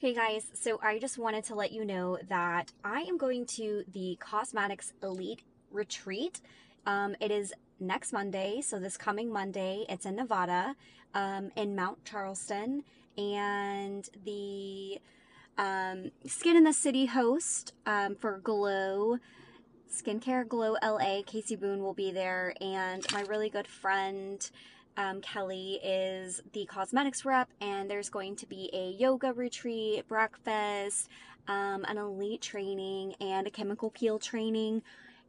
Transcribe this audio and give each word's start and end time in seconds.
Hey 0.00 0.14
guys, 0.14 0.46
so 0.54 0.78
I 0.80 1.00
just 1.00 1.18
wanted 1.18 1.42
to 1.46 1.56
let 1.56 1.72
you 1.72 1.84
know 1.84 2.18
that 2.28 2.70
I 2.84 3.00
am 3.00 3.18
going 3.18 3.46
to 3.56 3.82
the 3.92 4.16
Cosmedix 4.20 4.92
Elite 5.02 5.42
Retreat. 5.72 6.40
Um, 6.86 7.16
it 7.20 7.32
is 7.32 7.52
next 7.80 8.12
Monday, 8.12 8.60
so 8.60 8.78
this 8.78 8.96
coming 8.96 9.32
Monday. 9.32 9.84
It's 9.88 10.06
in 10.06 10.14
Nevada, 10.14 10.76
um, 11.14 11.50
in 11.56 11.74
Mount 11.74 12.04
Charleston, 12.04 12.84
and 13.16 14.08
the 14.24 15.00
um, 15.58 16.12
Skin 16.24 16.56
in 16.56 16.62
the 16.62 16.72
City 16.72 17.06
host 17.06 17.72
um, 17.84 18.14
for 18.14 18.38
Glow 18.38 19.18
Skincare 19.92 20.46
Glow 20.46 20.76
LA, 20.80 21.22
Casey 21.26 21.56
Boone 21.56 21.82
will 21.82 21.94
be 21.94 22.12
there, 22.12 22.54
and 22.60 23.04
my 23.12 23.22
really 23.22 23.50
good 23.50 23.66
friend 23.66 24.48
um, 24.98 25.20
Kelly 25.20 25.78
is 25.82 26.42
the 26.52 26.68
Cosmedix 26.70 27.24
rep, 27.24 27.48
and 27.60 27.88
there's 27.88 28.10
going 28.10 28.34
to 28.36 28.46
be 28.46 28.68
a 28.72 28.90
yoga 28.90 29.32
retreat, 29.32 30.06
breakfast, 30.08 31.08
um, 31.46 31.84
an 31.84 31.96
elite 31.96 32.42
training, 32.42 33.14
and 33.20 33.46
a 33.46 33.50
chemical 33.50 33.90
peel 33.90 34.18
training. 34.18 34.82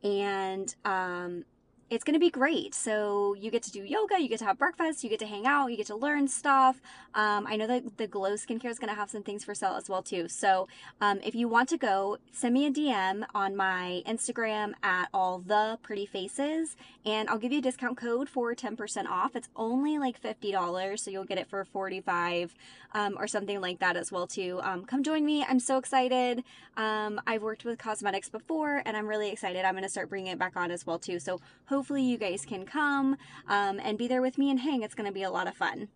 And 0.03 0.75
um, 0.85 1.45
it's 1.89 2.03
going 2.03 2.13
to 2.13 2.19
be 2.19 2.29
great. 2.29 2.75
So 2.75 3.33
you 3.33 3.49
get 3.49 3.63
to 3.63 3.71
do 3.71 3.83
yoga, 3.83 4.21
you 4.21 4.29
get 4.29 4.39
to 4.39 4.45
have 4.45 4.57
breakfast, 4.59 5.03
you 5.03 5.09
get 5.09 5.19
to 5.19 5.25
hang 5.25 5.47
out, 5.47 5.67
you 5.67 5.77
get 5.77 5.87
to 5.87 5.95
learn 5.95 6.27
stuff. 6.27 6.81
Um, 7.15 7.47
I 7.47 7.55
know 7.55 7.67
that 7.67 7.97
the 7.97 8.07
Glow 8.07 8.33
Skincare 8.33 8.69
is 8.69 8.79
going 8.79 8.89
to 8.89 8.95
have 8.95 9.09
some 9.09 9.23
things 9.23 9.43
for 9.43 9.55
sale 9.55 9.75
as 9.75 9.89
well 9.89 10.03
too. 10.03 10.27
So 10.27 10.67
um, 11.01 11.19
if 11.23 11.33
you 11.33 11.47
want 11.47 11.69
to 11.69 11.77
go, 11.77 12.17
send 12.31 12.53
me 12.53 12.67
a 12.67 12.71
DM 12.71 13.25
on 13.33 13.55
my 13.55 14.03
Instagram 14.07 14.73
at 14.83 15.09
all 15.13 15.39
the 15.39 15.79
pretty 15.81 16.05
faces, 16.05 16.75
and 17.05 17.27
I'll 17.29 17.39
give 17.39 17.51
you 17.51 17.59
a 17.59 17.61
discount 17.61 17.97
code 17.97 18.29
for 18.29 18.53
10% 18.53 19.07
off. 19.07 19.35
It's 19.35 19.49
only 19.55 19.97
like 19.97 20.21
$50, 20.21 20.99
so 20.99 21.09
you'll 21.09 21.23
get 21.23 21.37
it 21.39 21.49
for 21.49 21.65
45 21.65 22.53
um, 22.93 23.15
or 23.17 23.27
something 23.27 23.61
like 23.61 23.79
that 23.79 23.95
as 23.97 24.11
well 24.11 24.27
too. 24.27 24.59
Um, 24.63 24.85
come 24.85 25.03
join 25.03 25.25
me. 25.25 25.43
I'm 25.47 25.59
so 25.59 25.77
excited. 25.77 26.43
Um, 26.77 27.19
I've 27.25 27.41
worked 27.41 27.65
with 27.65 27.79
Cosmedix 27.79 28.31
before, 28.31 28.81
and 28.85 28.95
I'm 28.95 29.07
really 29.07 29.31
excited. 29.31 29.65
I'm 29.65 29.73
going 29.73 29.83
to 29.83 29.89
start 29.89 30.09
bringing 30.09 30.31
it 30.31 30.39
back 30.39 30.55
on 30.55 30.71
as 30.71 30.85
well 30.85 30.99
too. 30.99 31.19
So 31.19 31.41
hopefully 31.65 31.78
you 31.87 32.17
guys 32.17 32.45
can 32.45 32.65
come 32.65 33.15
um, 33.47 33.79
and 33.81 33.97
be 33.97 34.05
there 34.05 34.21
with 34.21 34.37
me 34.37 34.51
and 34.51 34.59
hang. 34.59 34.83
It's 34.83 34.93
going 34.93 35.07
to 35.07 35.13
be 35.13 35.23
a 35.23 35.31
lot 35.31 35.47
of 35.47 35.55
fun. 35.55 35.87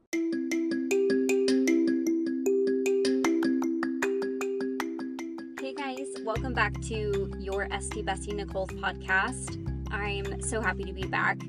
Hey 5.60 5.74
guys, 5.74 6.08
welcome 6.24 6.54
back 6.54 6.80
to 6.84 7.34
your 7.38 7.68
ST 7.82 8.06
Bestie 8.06 8.34
Nicole's 8.34 8.70
podcast. 8.70 9.60
I'm 9.92 10.42
so 10.42 10.62
happy 10.62 10.86
to 10.86 10.94
be 10.94 11.04
back. 11.04 11.42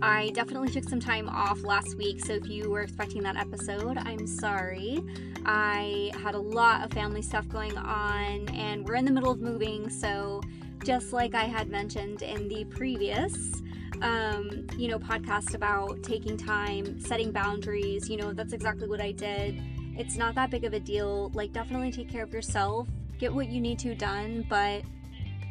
I 0.00 0.30
definitely 0.30 0.70
took 0.70 0.88
some 0.88 0.98
time 0.98 1.28
off 1.28 1.62
last 1.62 1.96
week, 1.96 2.24
so 2.24 2.32
if 2.32 2.48
you 2.48 2.70
were 2.70 2.80
expecting 2.80 3.22
that 3.24 3.36
episode, 3.36 3.98
I'm 3.98 4.26
sorry. 4.26 5.02
I 5.44 6.10
had 6.22 6.34
a 6.34 6.40
lot 6.40 6.82
of 6.82 6.92
family 6.92 7.20
stuff 7.20 7.46
going 7.46 7.76
on, 7.76 8.48
and 8.48 8.88
we're 8.88 8.96
in 8.96 9.04
the 9.04 9.12
middle 9.12 9.30
of 9.30 9.40
moving, 9.40 9.90
so 9.90 10.40
just 10.82 11.12
like 11.12 11.34
I 11.34 11.44
had 11.44 11.68
mentioned 11.68 12.22
in 12.22 12.48
the 12.48 12.64
previous 12.64 13.62
um, 14.02 14.66
you 14.76 14.88
know, 14.88 14.98
podcast 14.98 15.54
about 15.54 16.02
taking 16.02 16.36
time, 16.36 17.00
setting 17.00 17.30
boundaries, 17.30 18.08
you 18.08 18.16
know, 18.16 18.32
that's 18.32 18.52
exactly 18.52 18.88
what 18.88 19.00
I 19.00 19.12
did. 19.12 19.60
It's 19.96 20.16
not 20.16 20.34
that 20.34 20.50
big 20.50 20.64
of 20.64 20.72
a 20.72 20.80
deal. 20.80 21.30
Like, 21.34 21.52
definitely 21.52 21.92
take 21.92 22.10
care 22.10 22.24
of 22.24 22.32
yourself, 22.32 22.88
get 23.18 23.32
what 23.32 23.48
you 23.48 23.60
need 23.60 23.78
to 23.80 23.94
done, 23.94 24.44
but, 24.48 24.82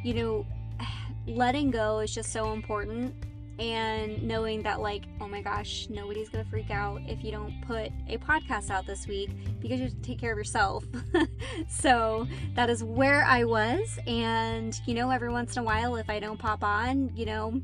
you 0.04 0.14
know, 0.14 0.46
letting 1.28 1.72
go 1.72 2.00
is 2.00 2.14
just 2.14 2.32
so 2.32 2.52
important 2.52 3.16
and 3.60 4.24
knowing 4.24 4.64
that 4.64 4.82
like 4.82 5.04
oh 5.20 5.28
my 5.28 5.40
gosh 5.40 5.88
nobody's 5.90 6.30
gonna 6.30 6.46
freak 6.46 6.72
out 6.72 7.00
if 7.06 7.24
you 7.24 7.32
don't 7.32 7.54
put 7.68 7.92
a 8.10 8.18
podcast 8.18 8.72
out 8.72 8.88
this 8.88 9.06
week 9.08 9.30
because 9.60 9.80
you 9.80 9.92
take 10.02 10.20
care 10.20 10.32
of 10.32 10.38
yourself 10.38 10.84
so 11.68 12.28
that 12.56 12.72
is 12.72 12.84
where 12.84 13.24
i 13.26 13.44
was 13.44 14.00
and 14.08 14.82
you 14.88 14.96
know 14.96 15.12
every 15.12 15.30
once 15.30 15.58
in 15.58 15.62
a 15.62 15.64
while 15.64 15.96
if 15.96 16.10
i 16.10 16.20
don't 16.20 16.40
pop 16.40 16.64
on 16.64 17.12
you 17.16 17.26
know 17.26 17.62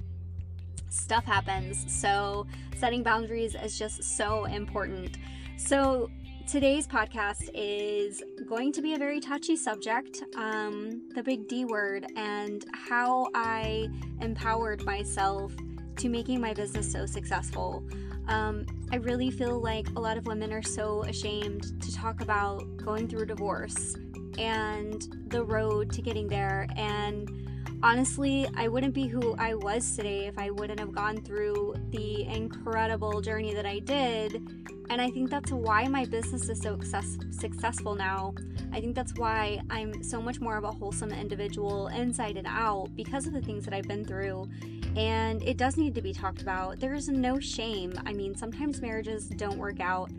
stuff 0.89 1.25
happens 1.25 1.85
so 1.91 2.45
setting 2.75 3.03
boundaries 3.03 3.55
is 3.55 3.77
just 3.77 4.03
so 4.03 4.45
important 4.45 5.17
so 5.57 6.09
today's 6.47 6.87
podcast 6.87 7.49
is 7.53 8.23
going 8.47 8.71
to 8.71 8.81
be 8.81 8.93
a 8.93 8.97
very 8.97 9.19
touchy 9.19 9.55
subject 9.55 10.23
um, 10.37 11.09
the 11.13 11.21
big 11.23 11.47
d 11.47 11.65
word 11.65 12.05
and 12.15 12.65
how 12.73 13.27
i 13.33 13.87
empowered 14.21 14.83
myself 14.83 15.53
to 15.97 16.09
making 16.09 16.39
my 16.39 16.53
business 16.53 16.91
so 16.91 17.05
successful. 17.05 17.83
Um, 18.27 18.65
I 18.91 18.97
really 18.97 19.31
feel 19.31 19.59
like 19.59 19.87
a 19.95 19.99
lot 19.99 20.17
of 20.17 20.25
women 20.27 20.53
are 20.53 20.61
so 20.61 21.03
ashamed 21.03 21.81
to 21.81 21.93
talk 21.93 22.21
about 22.21 22.77
going 22.77 23.07
through 23.07 23.25
divorce 23.25 23.95
and 24.37 25.01
the 25.27 25.43
road 25.43 25.91
to 25.93 26.01
getting 26.01 26.27
there. 26.27 26.67
And 26.75 27.46
honestly, 27.83 28.47
I 28.55 28.67
wouldn't 28.67 28.93
be 28.93 29.07
who 29.07 29.35
I 29.37 29.53
was 29.55 29.95
today 29.95 30.27
if 30.27 30.37
I 30.37 30.49
wouldn't 30.49 30.79
have 30.79 30.93
gone 30.93 31.21
through 31.21 31.75
the 31.89 32.23
incredible 32.23 33.21
journey 33.21 33.53
that 33.53 33.65
I 33.65 33.79
did. 33.79 34.35
And 34.89 35.01
I 35.01 35.09
think 35.09 35.29
that's 35.29 35.51
why 35.51 35.87
my 35.87 36.05
business 36.05 36.49
is 36.49 36.61
so 36.61 36.75
success- 36.79 37.17
successful 37.31 37.95
now. 37.95 38.33
I 38.71 38.79
think 38.79 38.95
that's 38.95 39.13
why 39.15 39.61
I'm 39.69 40.03
so 40.03 40.21
much 40.21 40.39
more 40.39 40.57
of 40.57 40.63
a 40.63 40.71
wholesome 40.71 41.11
individual 41.11 41.87
inside 41.87 42.37
and 42.37 42.47
out 42.47 42.95
because 42.95 43.27
of 43.27 43.33
the 43.33 43.41
things 43.41 43.65
that 43.65 43.73
I've 43.73 43.87
been 43.87 44.05
through 44.05 44.47
and 44.97 45.43
it 45.43 45.57
does 45.57 45.77
need 45.77 45.93
to 45.95 46.01
be 46.01 46.11
talked 46.11 46.41
about. 46.41 46.79
There 46.79 46.95
is 46.95 47.07
no 47.07 47.39
shame. 47.39 47.93
I 48.05 48.13
mean, 48.13 48.35
sometimes 48.35 48.81
marriages 48.81 49.27
don't 49.27 49.57
work 49.57 49.79
out, 49.79 50.09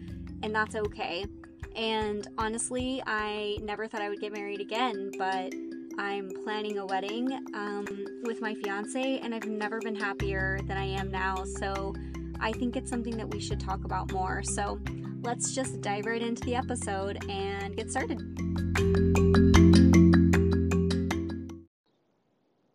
and 0.45 0.55
that's 0.55 0.77
okay. 0.77 1.27
And 1.75 2.27
honestly, 2.39 3.03
I 3.05 3.59
never 3.61 3.89
thought 3.89 4.03
I 4.03 4.09
would 4.09 4.21
get 4.21 4.33
married 4.33 4.61
again, 4.61 5.11
but 5.19 5.53
I'm 5.99 6.31
planning 6.45 6.79
a 6.79 6.87
wedding 6.87 7.33
um, 7.55 7.87
with 8.23 8.41
my 8.41 8.55
fiance, 8.55 9.19
and 9.19 9.35
I've 9.35 9.49
never 9.49 9.81
been 9.81 9.97
happier 9.97 10.61
than 10.65 10.77
I 10.77 10.85
am 10.85 11.11
now. 11.11 11.45
So 11.45 11.93
I 12.41 12.53
think 12.53 12.77
it's 12.77 12.89
something 12.89 13.17
that 13.17 13.29
we 13.29 13.41
should 13.41 13.59
talk 13.59 13.85
about 13.85 14.13
more. 14.13 14.45
So 14.45 14.81
let's 15.23 15.55
just 15.55 15.81
dive 15.81 16.07
right 16.07 16.23
into 16.23 16.45
the 16.45 16.55
episode 16.55 17.29
and 17.29 17.77
get 17.77 17.91
started. 17.91 18.21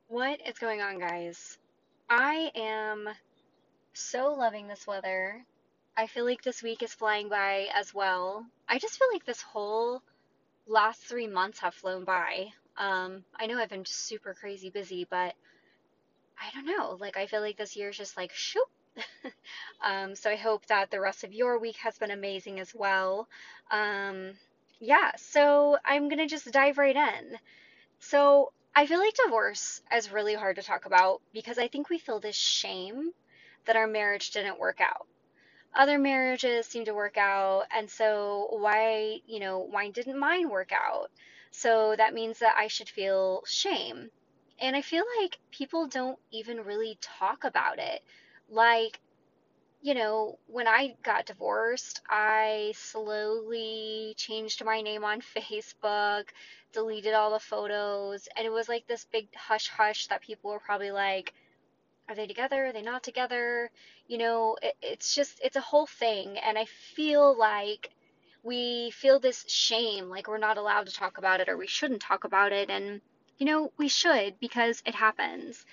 What 0.09 0.41
is 0.45 0.59
going 0.59 0.81
on, 0.81 0.99
guys? 0.99 1.57
I 2.09 2.51
am 2.55 3.07
so 3.93 4.33
loving 4.33 4.67
this 4.67 4.85
weather. 4.85 5.45
I 5.95 6.07
feel 6.07 6.25
like 6.25 6.43
this 6.43 6.61
week 6.61 6.83
is 6.83 6.93
flying 6.93 7.29
by 7.29 7.67
as 7.73 7.93
well. 7.93 8.45
I 8.67 8.79
just 8.79 8.99
feel 8.99 9.07
like 9.13 9.25
this 9.25 9.41
whole 9.41 10.01
last 10.67 11.03
three 11.03 11.27
months 11.27 11.59
have 11.59 11.73
flown 11.73 12.03
by. 12.03 12.49
Um, 12.77 13.23
I 13.39 13.45
know 13.45 13.57
I've 13.57 13.69
been 13.69 13.85
super 13.85 14.33
crazy 14.33 14.69
busy, 14.69 15.05
but 15.09 15.35
I 16.39 16.51
don't 16.53 16.65
know. 16.65 16.97
Like, 16.99 17.17
I 17.17 17.27
feel 17.27 17.41
like 17.41 17.57
this 17.57 17.75
year 17.75 17.89
is 17.89 17.97
just 17.97 18.17
like, 18.17 18.33
shoop. 18.33 18.67
um, 19.83 20.15
so 20.15 20.29
I 20.29 20.35
hope 20.35 20.65
that 20.67 20.91
the 20.91 21.01
rest 21.01 21.23
of 21.23 21.33
your 21.33 21.59
week 21.59 21.77
has 21.77 21.97
been 21.97 22.11
amazing 22.11 22.59
as 22.59 22.73
well. 22.75 23.27
Um, 23.71 24.33
yeah, 24.79 25.11
so 25.17 25.77
I'm 25.85 26.09
going 26.09 26.19
to 26.19 26.27
just 26.27 26.51
dive 26.51 26.77
right 26.77 26.95
in. 26.95 27.37
So, 27.99 28.51
I 28.75 28.87
feel 28.87 28.99
like 28.99 29.13
divorce 29.13 29.81
is 29.95 30.11
really 30.11 30.33
hard 30.33 30.55
to 30.55 30.63
talk 30.63 30.85
about 30.87 31.21
because 31.31 31.59
I 31.59 31.67
think 31.67 31.89
we 31.89 31.99
feel 31.99 32.19
this 32.19 32.35
shame 32.35 33.11
that 33.65 33.75
our 33.75 33.87
marriage 33.87 34.31
didn't 34.31 34.59
work 34.59 34.81
out. 34.81 35.07
Other 35.75 35.99
marriages 35.99 36.65
seem 36.67 36.85
to 36.85 36.93
work 36.93 37.17
out, 37.17 37.65
and 37.71 37.89
so 37.89 38.47
why, 38.51 39.19
you 39.27 39.39
know, 39.39 39.59
why 39.59 39.89
didn't 39.91 40.19
mine 40.19 40.49
work 40.49 40.71
out? 40.71 41.11
So 41.53 41.95
that 41.95 42.13
means 42.13 42.39
that 42.39 42.55
I 42.57 42.67
should 42.67 42.89
feel 42.89 43.43
shame. 43.45 44.11
And 44.59 44.75
I 44.75 44.81
feel 44.81 45.05
like 45.21 45.37
people 45.51 45.87
don't 45.87 46.19
even 46.31 46.65
really 46.65 46.97
talk 47.01 47.45
about 47.45 47.79
it. 47.79 48.01
Like, 48.49 48.99
you 49.81 49.93
know, 49.93 50.39
when 50.47 50.67
I 50.67 50.95
got 51.03 51.27
divorced, 51.27 52.01
I 52.09 52.73
slowly 52.75 54.15
changed 54.17 54.65
my 54.65 54.81
name 54.81 55.03
on 55.03 55.21
Facebook, 55.35 56.29
deleted 56.73 57.13
all 57.13 57.31
the 57.31 57.39
photos, 57.39 58.27
and 58.35 58.45
it 58.47 58.51
was 58.51 58.67
like 58.69 58.87
this 58.87 59.05
big 59.05 59.27
hush 59.35 59.69
hush 59.69 60.07
that 60.07 60.21
people 60.21 60.51
were 60.51 60.59
probably 60.59 60.91
like, 60.91 61.33
are 62.09 62.15
they 62.15 62.27
together? 62.27 62.67
Are 62.67 62.73
they 62.73 62.81
not 62.81 63.03
together? 63.03 63.71
You 64.07 64.17
know, 64.17 64.57
it, 64.61 64.75
it's 64.81 65.15
just, 65.15 65.39
it's 65.43 65.55
a 65.57 65.61
whole 65.61 65.87
thing. 65.87 66.37
And 66.39 66.57
I 66.57 66.65
feel 66.65 67.37
like 67.37 67.91
we 68.43 68.91
feel 68.91 69.19
this 69.19 69.45
shame, 69.47 70.09
like 70.09 70.27
we're 70.27 70.37
not 70.37 70.57
allowed 70.57 70.87
to 70.87 70.93
talk 70.93 71.17
about 71.17 71.39
it 71.41 71.49
or 71.49 71.57
we 71.57 71.67
shouldn't 71.67 72.01
talk 72.01 72.23
about 72.25 72.51
it. 72.51 72.69
And, 72.69 73.01
you 73.37 73.45
know, 73.45 73.71
we 73.77 73.87
should 73.87 74.39
because 74.39 74.81
it 74.85 74.95
happens. 74.95 75.65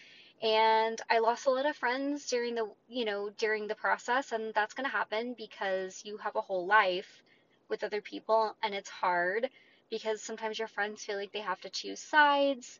And 0.42 1.00
I 1.10 1.18
lost 1.18 1.46
a 1.46 1.50
lot 1.50 1.66
of 1.66 1.76
friends 1.76 2.26
during 2.28 2.54
the 2.54 2.70
you 2.88 3.04
know 3.04 3.30
during 3.38 3.66
the 3.68 3.74
process 3.74 4.32
and 4.32 4.54
that's 4.54 4.74
going 4.74 4.86
to 4.88 4.90
happen 4.96 5.34
because 5.36 6.02
you 6.04 6.16
have 6.18 6.36
a 6.36 6.40
whole 6.40 6.66
life 6.66 7.22
with 7.68 7.84
other 7.84 8.00
people 8.00 8.56
and 8.62 8.74
it's 8.74 8.88
hard 8.90 9.50
because 9.90 10.22
sometimes 10.22 10.58
your 10.58 10.68
friends 10.68 11.04
feel 11.04 11.16
like 11.16 11.32
they 11.32 11.40
have 11.40 11.60
to 11.62 11.70
choose 11.70 12.00
sides. 12.00 12.78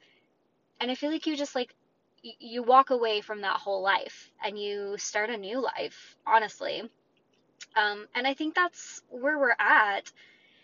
And 0.80 0.90
I 0.90 0.94
feel 0.94 1.10
like 1.10 1.26
you 1.26 1.36
just 1.36 1.54
like 1.54 1.74
you 2.22 2.62
walk 2.62 2.90
away 2.90 3.20
from 3.22 3.42
that 3.42 3.56
whole 3.58 3.82
life 3.82 4.30
and 4.44 4.58
you 4.58 4.96
start 4.98 5.30
a 5.30 5.36
new 5.36 5.60
life 5.60 6.16
honestly 6.26 6.82
um, 7.76 8.06
and 8.14 8.26
I 8.26 8.34
think 8.34 8.54
that's 8.54 9.02
where 9.10 9.38
we're 9.38 9.56
at 9.58 10.12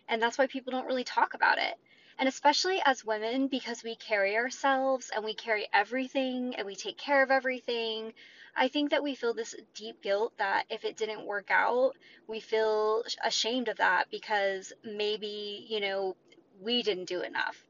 And 0.08 0.22
that's 0.22 0.38
why 0.38 0.46
people 0.46 0.72
don't 0.72 0.86
really 0.86 1.04
talk 1.04 1.34
about 1.34 1.58
it. 1.58 1.74
And 2.18 2.28
especially 2.28 2.80
as 2.84 3.04
women, 3.04 3.48
because 3.48 3.82
we 3.84 3.96
carry 3.96 4.36
ourselves 4.36 5.10
and 5.14 5.24
we 5.24 5.34
carry 5.34 5.68
everything 5.72 6.54
and 6.56 6.66
we 6.66 6.76
take 6.76 6.98
care 6.98 7.22
of 7.22 7.30
everything, 7.30 8.12
I 8.56 8.68
think 8.68 8.90
that 8.90 9.02
we 9.02 9.14
feel 9.14 9.34
this 9.34 9.54
deep 9.74 10.02
guilt 10.02 10.34
that 10.38 10.64
if 10.70 10.84
it 10.84 10.96
didn't 10.96 11.26
work 11.26 11.50
out, 11.50 11.94
we 12.26 12.40
feel 12.40 13.04
ashamed 13.24 13.68
of 13.68 13.78
that 13.78 14.10
because 14.10 14.72
maybe, 14.84 15.66
you 15.68 15.80
know, 15.80 16.16
we 16.60 16.82
didn't 16.82 17.06
do 17.08 17.22
enough. 17.22 17.66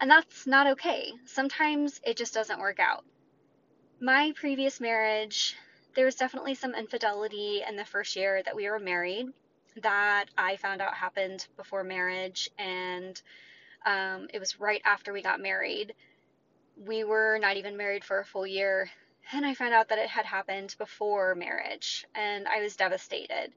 And 0.00 0.10
that's 0.10 0.46
not 0.46 0.66
okay. 0.68 1.12
Sometimes 1.26 2.00
it 2.04 2.16
just 2.16 2.34
doesn't 2.34 2.60
work 2.60 2.80
out. 2.80 3.04
My 4.00 4.32
previous 4.34 4.80
marriage, 4.80 5.56
there 5.94 6.04
was 6.04 6.14
definitely 6.14 6.54
some 6.54 6.74
infidelity 6.74 7.62
in 7.68 7.76
the 7.76 7.84
first 7.84 8.16
year 8.16 8.42
that 8.44 8.56
we 8.56 8.68
were 8.68 8.78
married 8.78 9.26
that 9.80 10.26
I 10.36 10.56
found 10.56 10.80
out 10.80 10.94
happened 10.94 11.46
before 11.56 11.84
marriage, 11.84 12.50
and 12.58 13.20
um, 13.86 14.28
it 14.32 14.38
was 14.38 14.60
right 14.60 14.82
after 14.84 15.12
we 15.12 15.22
got 15.22 15.40
married. 15.40 15.94
We 16.76 17.04
were 17.04 17.38
not 17.40 17.56
even 17.56 17.76
married 17.76 18.04
for 18.04 18.20
a 18.20 18.24
full 18.24 18.46
year, 18.46 18.90
and 19.32 19.46
I 19.46 19.54
found 19.54 19.74
out 19.74 19.88
that 19.88 19.98
it 19.98 20.08
had 20.08 20.26
happened 20.26 20.74
before 20.78 21.34
marriage, 21.34 22.06
and 22.14 22.46
I 22.48 22.60
was 22.60 22.76
devastated. 22.76 23.52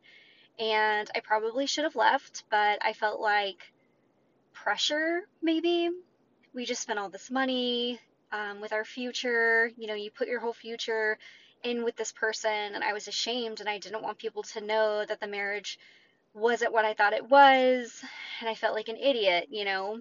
And 0.58 1.10
I 1.14 1.20
probably 1.20 1.66
should 1.66 1.84
have 1.84 1.98
left, 1.98 2.44
but 2.50 2.80
I 2.82 2.94
felt 2.94 3.20
like 3.20 3.74
pressure, 4.54 5.22
maybe. 5.42 5.90
We 6.54 6.66
just 6.66 6.82
spent 6.82 6.98
all 6.98 7.10
this 7.10 7.30
money 7.30 8.00
um, 8.32 8.62
with 8.62 8.72
our 8.72 8.86
future. 8.86 9.70
You 9.76 9.88
know, 9.88 9.96
you 9.96 10.12
put 10.12 10.30
your 10.30 10.40
whole 10.40 10.54
future 10.54 11.18
in 11.64 11.84
with 11.84 11.96
this 11.96 12.12
person, 12.12 12.52
and 12.76 12.84
I 12.84 12.94
was 12.94 13.08
ashamed, 13.08 13.60
and 13.60 13.70
I 13.70 13.78
didn't 13.80 14.04
want 14.04 14.18
people 14.18 14.44
to 14.44 14.62
know 14.62 15.06
that 15.06 15.20
the 15.20 15.28
marriage 15.28 15.80
wasn't 16.34 16.74
what 16.74 16.86
I 16.86 16.94
thought 16.94 17.14
it 17.14 17.30
was, 17.30 18.04
and 18.40 18.50
I 18.50 18.56
felt 18.56 18.76
like 18.76 18.90
an 18.90 18.98
idiot, 18.98 19.48
you 19.50 19.66
know. 19.66 20.00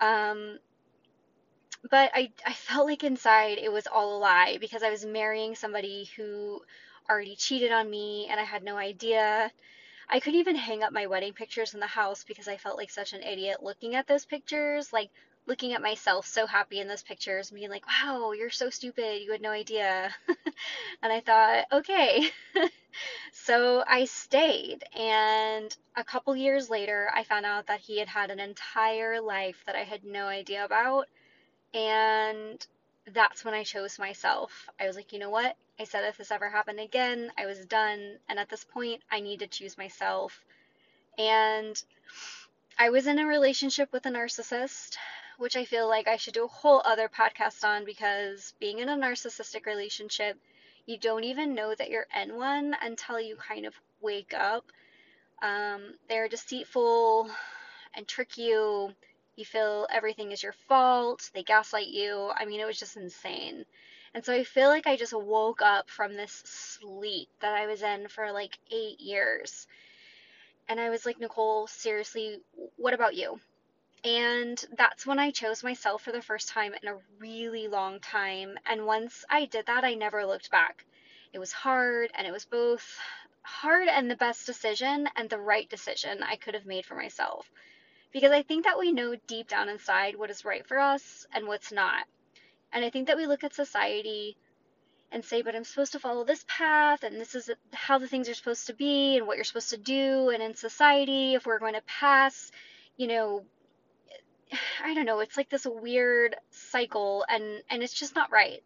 Um, 0.00 0.58
but 1.90 2.10
I, 2.14 2.32
I 2.46 2.52
felt 2.52 2.86
like 2.86 3.04
inside 3.04 3.58
it 3.58 3.72
was 3.72 3.86
all 3.86 4.16
a 4.16 4.18
lie 4.18 4.58
because 4.60 4.82
I 4.82 4.90
was 4.90 5.04
marrying 5.04 5.54
somebody 5.54 6.10
who 6.16 6.60
already 7.08 7.36
cheated 7.36 7.72
on 7.72 7.88
me 7.88 8.26
and 8.30 8.38
I 8.38 8.44
had 8.44 8.62
no 8.62 8.76
idea. 8.76 9.50
I 10.08 10.20
couldn't 10.20 10.40
even 10.40 10.56
hang 10.56 10.82
up 10.82 10.92
my 10.92 11.06
wedding 11.06 11.32
pictures 11.32 11.74
in 11.74 11.80
the 11.80 11.86
house 11.86 12.24
because 12.24 12.48
I 12.48 12.56
felt 12.56 12.78
like 12.78 12.90
such 12.90 13.12
an 13.12 13.22
idiot 13.22 13.62
looking 13.62 13.94
at 13.94 14.06
those 14.06 14.24
pictures, 14.24 14.92
like 14.92 15.10
looking 15.48 15.72
at 15.72 15.82
myself 15.82 16.26
so 16.26 16.46
happy 16.46 16.78
in 16.78 16.86
those 16.86 17.02
pictures, 17.02 17.50
being 17.50 17.70
like, 17.70 17.86
wow, 17.86 18.30
you're 18.32 18.50
so 18.50 18.70
stupid, 18.70 19.22
you 19.22 19.32
had 19.32 19.42
no 19.42 19.50
idea. 19.50 20.14
and 21.02 21.12
I 21.12 21.20
thought, 21.20 21.64
okay. 21.72 22.30
so 23.32 23.82
I 23.88 24.04
stayed, 24.04 24.84
and 24.96 25.76
a 25.96 26.04
couple 26.04 26.36
years 26.36 26.70
later, 26.70 27.10
I 27.12 27.24
found 27.24 27.46
out 27.46 27.66
that 27.66 27.80
he 27.80 27.98
had 27.98 28.08
had 28.08 28.30
an 28.30 28.38
entire 28.38 29.20
life 29.20 29.62
that 29.66 29.74
I 29.74 29.84
had 29.84 30.04
no 30.04 30.26
idea 30.26 30.64
about 30.64 31.08
and 31.74 32.66
that's 33.12 33.44
when 33.44 33.54
I 33.54 33.64
chose 33.64 33.98
myself. 33.98 34.68
I 34.80 34.86
was 34.86 34.96
like, 34.96 35.12
you 35.12 35.18
know 35.18 35.30
what? 35.30 35.56
I 35.78 35.84
said 35.84 36.04
if 36.04 36.16
this 36.16 36.30
ever 36.30 36.48
happened 36.48 36.80
again, 36.80 37.30
I 37.38 37.46
was 37.46 37.64
done. 37.66 38.16
And 38.28 38.38
at 38.38 38.48
this 38.48 38.64
point, 38.64 39.02
I 39.10 39.20
need 39.20 39.40
to 39.40 39.46
choose 39.46 39.78
myself. 39.78 40.44
And 41.16 41.80
I 42.78 42.90
was 42.90 43.06
in 43.06 43.18
a 43.18 43.26
relationship 43.26 43.92
with 43.92 44.06
a 44.06 44.10
narcissist, 44.10 44.96
which 45.38 45.56
I 45.56 45.64
feel 45.64 45.88
like 45.88 46.06
I 46.08 46.18
should 46.18 46.34
do 46.34 46.44
a 46.44 46.48
whole 46.48 46.82
other 46.84 47.08
podcast 47.08 47.64
on 47.64 47.86
because 47.86 48.54
being 48.60 48.80
in 48.80 48.90
a 48.90 48.96
narcissistic 48.98 49.66
relationship, 49.66 50.38
you 50.86 50.98
don't 50.98 51.24
even 51.24 51.54
know 51.54 51.74
that 51.74 51.90
you're 51.90 52.08
in 52.14 52.36
one 52.36 52.76
until 52.82 53.18
you 53.20 53.36
kind 53.36 53.64
of 53.66 53.74
wake 54.02 54.34
up. 54.34 54.70
Um, 55.42 55.94
they're 56.08 56.28
deceitful 56.28 57.30
and 57.94 58.08
trick 58.08 58.38
you 58.38 58.94
you 59.36 59.44
feel 59.44 59.86
everything 59.90 60.32
is 60.32 60.42
your 60.42 60.52
fault. 60.68 61.30
They 61.34 61.44
gaslight 61.44 61.88
you. 61.88 62.30
I 62.36 62.44
mean, 62.44 62.60
it 62.60 62.66
was 62.66 62.78
just 62.78 62.96
insane. 62.96 63.64
And 64.14 64.24
so 64.24 64.34
I 64.34 64.44
feel 64.44 64.68
like 64.68 64.86
I 64.86 64.96
just 64.96 65.12
woke 65.14 65.62
up 65.62 65.90
from 65.90 66.16
this 66.16 66.32
sleep 66.44 67.28
that 67.40 67.54
I 67.54 67.66
was 67.66 67.82
in 67.82 68.08
for 68.08 68.32
like 68.32 68.58
eight 68.72 69.00
years. 69.00 69.66
And 70.68 70.80
I 70.80 70.90
was 70.90 71.04
like, 71.06 71.20
Nicole, 71.20 71.66
seriously, 71.66 72.40
what 72.76 72.94
about 72.94 73.14
you? 73.16 73.40
And 74.04 74.62
that's 74.76 75.06
when 75.06 75.18
I 75.18 75.30
chose 75.30 75.64
myself 75.64 76.02
for 76.02 76.12
the 76.12 76.22
first 76.22 76.48
time 76.48 76.72
in 76.80 76.88
a 76.88 76.98
really 77.18 77.68
long 77.68 78.00
time. 78.00 78.58
And 78.66 78.86
once 78.86 79.24
I 79.28 79.46
did 79.46 79.66
that, 79.66 79.84
I 79.84 79.94
never 79.94 80.24
looked 80.24 80.50
back. 80.50 80.84
It 81.32 81.38
was 81.38 81.52
hard, 81.52 82.10
and 82.14 82.26
it 82.26 82.32
was 82.32 82.44
both 82.44 82.98
hard 83.42 83.88
and 83.88 84.10
the 84.10 84.16
best 84.16 84.46
decision 84.46 85.08
and 85.16 85.28
the 85.28 85.38
right 85.38 85.68
decision 85.68 86.22
I 86.22 86.36
could 86.36 86.54
have 86.54 86.66
made 86.66 86.86
for 86.86 86.94
myself 86.94 87.50
because 88.12 88.32
I 88.32 88.42
think 88.42 88.64
that 88.64 88.78
we 88.78 88.92
know 88.92 89.16
deep 89.26 89.48
down 89.48 89.68
inside 89.68 90.16
what 90.16 90.30
is 90.30 90.44
right 90.44 90.66
for 90.66 90.78
us 90.78 91.26
and 91.32 91.46
what's 91.46 91.72
not. 91.72 92.06
And 92.72 92.84
I 92.84 92.90
think 92.90 93.06
that 93.06 93.16
we 93.16 93.26
look 93.26 93.44
at 93.44 93.54
society 93.54 94.36
and 95.10 95.24
say, 95.24 95.42
but 95.42 95.54
I'm 95.54 95.64
supposed 95.64 95.92
to 95.92 95.98
follow 95.98 96.24
this 96.24 96.44
path, 96.48 97.02
and 97.02 97.18
this 97.18 97.34
is 97.34 97.50
how 97.72 97.98
the 97.98 98.08
things 98.08 98.28
are 98.28 98.34
supposed 98.34 98.66
to 98.66 98.74
be, 98.74 99.16
and 99.16 99.26
what 99.26 99.36
you're 99.36 99.44
supposed 99.44 99.70
to 99.70 99.78
do. 99.78 100.30
And 100.30 100.42
in 100.42 100.54
society, 100.54 101.34
if 101.34 101.46
we're 101.46 101.58
going 101.58 101.74
to 101.74 101.82
pass, 101.86 102.50
you 102.96 103.06
know, 103.06 103.44
I 104.84 104.94
don't 104.94 105.06
know, 105.06 105.20
it's 105.20 105.36
like 105.36 105.50
this 105.50 105.66
weird 105.66 106.36
cycle, 106.50 107.24
and, 107.28 107.62
and 107.70 107.82
it's 107.82 107.94
just 107.94 108.14
not 108.14 108.30
right. 108.32 108.62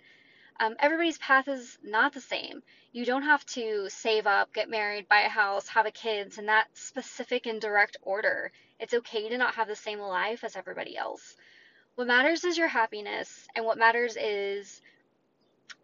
Um, 0.61 0.77
everybody's 0.79 1.19
path 1.19 1.49
is 1.49 1.79
not 1.83 2.13
the 2.15 2.21
same. 2.21 2.63
You 2.93 3.05
don't 3.05 3.23
have 3.25 3.45
to 3.47 3.89
save 3.89 4.27
up, 4.27 4.53
get 4.55 4.71
married, 4.71 5.09
buy 5.09 5.23
a 5.23 5.29
house, 5.29 5.69
have 5.69 5.87
a 5.87 5.91
kids 5.91 6.39
in 6.39 6.47
that 6.47 6.69
specific 6.75 7.47
and 7.47 7.61
direct 7.61 7.97
order. 8.03 8.53
It's 8.79 8.95
okay 8.95 9.29
to 9.29 9.39
not 9.39 9.55
have 9.57 9.69
the 9.69 9.77
same 9.77 9.99
life 10.01 10.45
as 10.45 10.57
everybody 10.57 10.97
else. 10.97 11.37
What 11.97 12.07
matters 12.07 12.45
is 12.45 12.59
your 12.59 12.69
happiness, 12.69 13.47
and 13.57 13.65
what 13.67 13.79
matters 13.79 14.17
is 14.17 14.81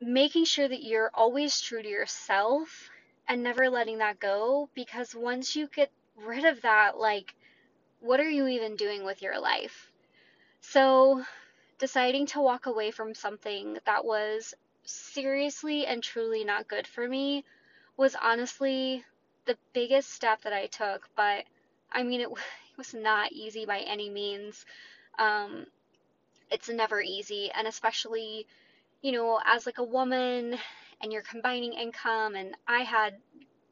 making 0.01 0.45
sure 0.45 0.69
that 0.69 0.83
you're 0.83 1.11
always 1.15 1.61
true 1.61 1.83
to 1.83 1.89
yourself 1.89 2.91
and 3.29 3.43
never 3.43 3.69
letting 3.71 3.99
that 3.99 4.21
go 4.21 4.69
because 4.75 5.15
once 5.15 5.57
you 5.57 5.69
get 5.69 5.91
rid 6.17 6.45
of 6.45 6.63
that, 6.63 6.99
like, 6.99 7.35
what 8.01 8.21
are 8.21 8.31
you 8.31 8.47
even 8.49 8.77
doing 8.77 9.05
with 9.05 9.23
your 9.23 9.39
life? 9.41 9.88
So, 10.61 11.25
deciding 11.79 12.27
to 12.27 12.41
walk 12.41 12.67
away 12.67 12.91
from 12.93 13.15
something 13.15 13.79
that 13.87 14.05
was 14.05 14.55
seriously 14.85 15.87
and 15.87 16.03
truly 16.03 16.45
not 16.45 16.69
good 16.69 16.87
for 16.87 17.09
me 17.09 17.45
was 17.97 18.15
honestly 18.15 19.05
the 19.47 19.59
biggest 19.73 20.11
step 20.11 20.43
that 20.43 20.53
I 20.53 20.67
took, 20.67 21.09
but 21.17 21.45
I 21.91 22.03
mean, 22.05 22.21
it, 22.21 22.31
was 22.77 22.95
not 22.95 23.33
easy 23.33 23.65
by 23.67 23.81
any 23.81 24.11
means. 24.11 24.65
Um, 25.19 25.67
it's 26.51 26.69
never 26.69 27.01
easy, 27.01 27.51
and 27.53 27.67
especially, 27.67 28.47
you 29.03 29.13
know, 29.13 29.41
as 29.45 29.67
like 29.67 29.79
a 29.79 29.85
woman 29.85 30.59
and 31.01 31.13
you're 31.13 31.23
combining 31.23 31.73
income, 31.75 32.35
and 32.35 32.57
I 32.67 32.81
had 32.81 33.17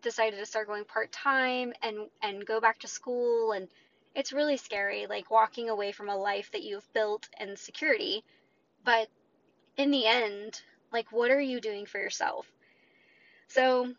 decided 0.02 0.38
to 0.38 0.46
start 0.46 0.68
going 0.68 0.84
part 0.84 1.12
time 1.12 1.72
and 1.82 2.08
and 2.22 2.46
go 2.46 2.60
back 2.60 2.80
to 2.80 2.88
school, 2.88 3.52
and 3.52 3.68
it's 4.16 4.32
really 4.32 4.56
scary, 4.56 5.06
like 5.06 5.30
walking 5.30 5.70
away 5.70 5.92
from 5.92 6.08
a 6.08 6.16
life 6.16 6.50
that 6.52 6.64
you've 6.64 6.92
built 6.92 7.28
and 7.38 7.58
security. 7.58 8.24
But 8.84 9.08
in 9.76 9.90
the 9.92 10.06
end, 10.06 10.62
like, 10.92 11.12
what 11.12 11.30
are 11.30 11.40
you 11.40 11.60
doing 11.60 11.86
for 11.86 11.98
yourself? 11.98 12.50
So 13.48 13.94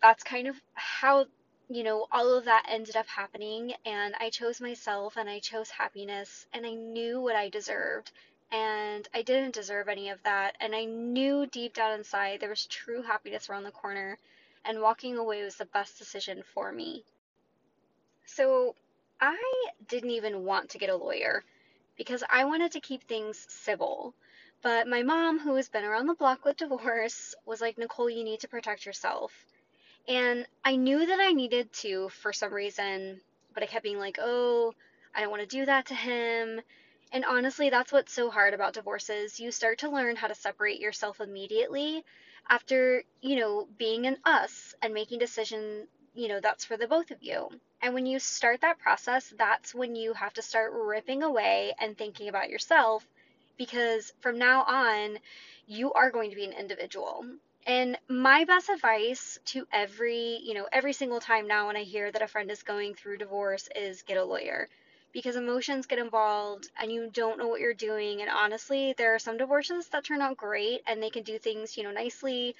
that's 0.00 0.22
kind 0.22 0.48
of 0.48 0.56
how 0.74 1.26
you 1.68 1.82
know, 1.82 2.06
all 2.12 2.36
of 2.38 2.44
that 2.44 2.66
ended 2.68 2.96
up 2.96 3.06
happening, 3.08 3.74
and 3.84 4.14
I 4.20 4.30
chose 4.30 4.60
myself 4.60 5.16
and 5.16 5.28
I 5.28 5.40
chose 5.40 5.68
happiness, 5.68 6.46
and 6.52 6.64
I 6.64 6.74
knew 6.74 7.20
what 7.20 7.34
I 7.34 7.48
deserved. 7.48 8.12
And 8.52 9.08
I 9.12 9.22
didn't 9.22 9.54
deserve 9.54 9.88
any 9.88 10.10
of 10.10 10.22
that. 10.22 10.56
And 10.60 10.72
I 10.74 10.84
knew 10.84 11.46
deep 11.46 11.74
down 11.74 11.98
inside 11.98 12.38
there 12.38 12.48
was 12.48 12.66
true 12.66 13.02
happiness 13.02 13.50
around 13.50 13.64
the 13.64 13.72
corner, 13.72 14.18
and 14.64 14.80
walking 14.80 15.18
away 15.18 15.42
was 15.42 15.56
the 15.56 15.64
best 15.64 15.98
decision 15.98 16.44
for 16.54 16.70
me. 16.70 17.02
So 18.24 18.76
I 19.20 19.66
didn't 19.88 20.10
even 20.10 20.44
want 20.44 20.70
to 20.70 20.78
get 20.78 20.90
a 20.90 20.96
lawyer 20.96 21.44
because 21.96 22.24
I 22.30 22.44
wanted 22.44 22.72
to 22.72 22.80
keep 22.80 23.02
things 23.04 23.46
civil. 23.48 24.14
But 24.62 24.88
my 24.88 25.02
mom, 25.02 25.38
who 25.38 25.54
has 25.56 25.68
been 25.68 25.84
around 25.84 26.06
the 26.06 26.14
block 26.14 26.44
with 26.44 26.56
divorce, 26.58 27.34
was 27.44 27.60
like, 27.60 27.78
Nicole, 27.78 28.10
you 28.10 28.24
need 28.24 28.40
to 28.40 28.48
protect 28.48 28.86
yourself 28.86 29.32
and 30.08 30.46
I 30.64 30.76
knew 30.76 31.06
that 31.06 31.20
I 31.20 31.32
needed 31.32 31.72
to 31.74 32.08
for 32.10 32.32
some 32.32 32.52
reason, 32.52 33.20
but 33.54 33.62
I 33.62 33.66
kept 33.66 33.84
being 33.84 33.98
like, 33.98 34.18
oh, 34.20 34.74
I 35.14 35.20
don't 35.20 35.30
want 35.30 35.42
to 35.42 35.48
do 35.48 35.64
that 35.66 35.86
to 35.86 35.94
him. 35.94 36.60
And 37.12 37.24
honestly, 37.24 37.70
that's 37.70 37.92
what's 37.92 38.12
so 38.12 38.30
hard 38.30 38.54
about 38.54 38.74
divorces. 38.74 39.40
You 39.40 39.50
start 39.52 39.78
to 39.80 39.90
learn 39.90 40.16
how 40.16 40.26
to 40.28 40.34
separate 40.34 40.80
yourself 40.80 41.20
immediately 41.20 42.04
after, 42.48 43.02
you 43.20 43.36
know, 43.36 43.68
being 43.78 44.06
an 44.06 44.18
us 44.24 44.74
and 44.82 44.92
making 44.94 45.18
decision, 45.18 45.86
you 46.14 46.28
know, 46.28 46.40
that's 46.40 46.64
for 46.64 46.76
the 46.76 46.88
both 46.88 47.10
of 47.10 47.22
you. 47.22 47.48
And 47.82 47.94
when 47.94 48.06
you 48.06 48.18
start 48.18 48.60
that 48.62 48.78
process, 48.78 49.32
that's 49.36 49.74
when 49.74 49.94
you 49.96 50.12
have 50.14 50.32
to 50.34 50.42
start 50.42 50.72
ripping 50.74 51.22
away 51.22 51.72
and 51.78 51.96
thinking 51.96 52.28
about 52.28 52.50
yourself 52.50 53.06
because 53.56 54.12
from 54.20 54.38
now 54.38 54.62
on, 54.64 55.18
you 55.66 55.92
are 55.92 56.10
going 56.10 56.30
to 56.30 56.36
be 56.36 56.44
an 56.44 56.52
individual. 56.52 57.24
And 57.66 57.98
my 58.08 58.44
best 58.44 58.68
advice 58.68 59.38
to 59.46 59.66
every, 59.72 60.38
you 60.42 60.54
know, 60.54 60.68
every 60.72 60.92
single 60.92 61.20
time 61.20 61.46
now 61.48 61.66
when 61.66 61.76
I 61.76 61.82
hear 61.82 62.10
that 62.10 62.22
a 62.22 62.28
friend 62.28 62.50
is 62.50 62.62
going 62.62 62.94
through 62.94 63.18
divorce 63.18 63.68
is 63.74 64.02
get 64.02 64.16
a 64.18 64.24
lawyer. 64.24 64.68
because 65.12 65.36
emotions 65.36 65.86
get 65.86 65.98
involved 65.98 66.68
and 66.78 66.92
you 66.92 67.08
don't 67.12 67.38
know 67.38 67.48
what 67.48 67.60
you're 67.60 67.72
doing. 67.74 68.20
And 68.20 68.30
honestly, 68.30 68.94
there 68.98 69.14
are 69.14 69.18
some 69.18 69.38
divorces 69.38 69.88
that 69.88 70.04
turn 70.04 70.20
out 70.20 70.36
great 70.36 70.82
and 70.86 71.02
they 71.02 71.10
can 71.10 71.22
do 71.22 71.38
things, 71.38 71.76
you 71.76 71.84
know, 71.84 71.90
nicely 71.90 72.54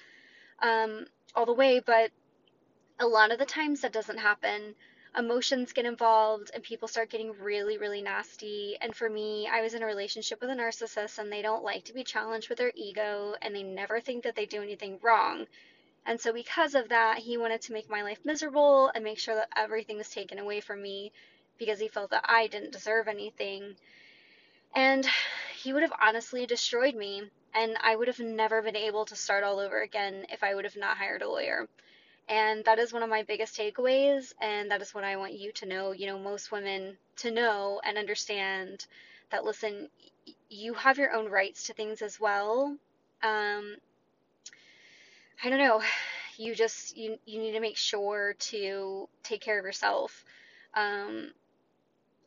um, 0.60 1.06
all 1.34 1.46
the 1.46 1.52
way, 1.54 1.80
but 1.80 2.10
a 3.00 3.06
lot 3.06 3.32
of 3.32 3.38
the 3.38 3.46
times 3.46 3.80
that 3.82 3.92
doesn't 3.92 4.18
happen. 4.18 4.74
Emotions 5.16 5.72
get 5.72 5.84
involved 5.86 6.50
and 6.54 6.62
people 6.62 6.86
start 6.86 7.10
getting 7.10 7.32
really, 7.40 7.76
really 7.78 8.02
nasty. 8.02 8.76
And 8.80 8.94
for 8.94 9.10
me, 9.10 9.48
I 9.48 9.62
was 9.62 9.74
in 9.74 9.82
a 9.82 9.86
relationship 9.86 10.40
with 10.40 10.50
a 10.50 10.54
narcissist 10.54 11.18
and 11.18 11.32
they 11.32 11.42
don't 11.42 11.64
like 11.64 11.84
to 11.86 11.92
be 11.92 12.04
challenged 12.04 12.48
with 12.48 12.58
their 12.58 12.72
ego 12.76 13.34
and 13.42 13.54
they 13.56 13.64
never 13.64 14.00
think 14.00 14.22
that 14.24 14.36
they 14.36 14.46
do 14.46 14.62
anything 14.62 15.00
wrong. 15.02 15.46
And 16.06 16.20
so, 16.20 16.32
because 16.32 16.74
of 16.74 16.90
that, 16.90 17.18
he 17.18 17.36
wanted 17.36 17.62
to 17.62 17.72
make 17.72 17.90
my 17.90 18.02
life 18.02 18.24
miserable 18.24 18.88
and 18.94 19.04
make 19.04 19.18
sure 19.18 19.34
that 19.34 19.48
everything 19.56 19.96
was 19.98 20.10
taken 20.10 20.38
away 20.38 20.60
from 20.60 20.82
me 20.82 21.12
because 21.58 21.80
he 21.80 21.88
felt 21.88 22.10
that 22.10 22.24
I 22.28 22.46
didn't 22.46 22.72
deserve 22.72 23.08
anything. 23.08 23.76
And 24.76 25.04
he 25.56 25.72
would 25.72 25.82
have 25.82 25.92
honestly 26.00 26.46
destroyed 26.46 26.94
me, 26.94 27.28
and 27.54 27.76
I 27.80 27.96
would 27.96 28.06
have 28.08 28.20
never 28.20 28.62
been 28.62 28.76
able 28.76 29.04
to 29.06 29.16
start 29.16 29.42
all 29.42 29.58
over 29.58 29.80
again 29.80 30.26
if 30.30 30.44
I 30.44 30.54
would 30.54 30.64
have 30.64 30.76
not 30.76 30.98
hired 30.98 31.22
a 31.22 31.28
lawyer. 31.28 31.66
And 32.28 32.64
that 32.64 32.78
is 32.78 32.92
one 32.92 33.02
of 33.02 33.08
my 33.10 33.22
biggest 33.22 33.56
takeaways, 33.56 34.32
and 34.40 34.70
that 34.70 34.82
is 34.82 34.94
what 34.94 35.04
I 35.04 35.16
want 35.16 35.34
you 35.34 35.52
to 35.52 35.66
know, 35.66 35.92
you 35.92 36.06
know, 36.06 36.18
most 36.18 36.50
women 36.52 36.98
to 37.16 37.30
know 37.30 37.80
and 37.84 37.98
understand 37.98 38.86
that 39.30 39.44
listen, 39.44 39.88
you 40.48 40.74
have 40.74 40.98
your 40.98 41.12
own 41.12 41.28
rights 41.30 41.64
to 41.66 41.74
things 41.74 42.02
as 42.02 42.18
well. 42.20 42.76
Um, 43.22 43.76
I 45.42 45.48
don't 45.50 45.58
know, 45.58 45.82
you 46.36 46.54
just 46.54 46.96
you 46.96 47.18
you 47.26 47.40
need 47.40 47.52
to 47.52 47.60
make 47.60 47.76
sure 47.76 48.34
to 48.50 49.08
take 49.22 49.40
care 49.40 49.58
of 49.58 49.64
yourself. 49.64 50.24
Um, 50.74 51.32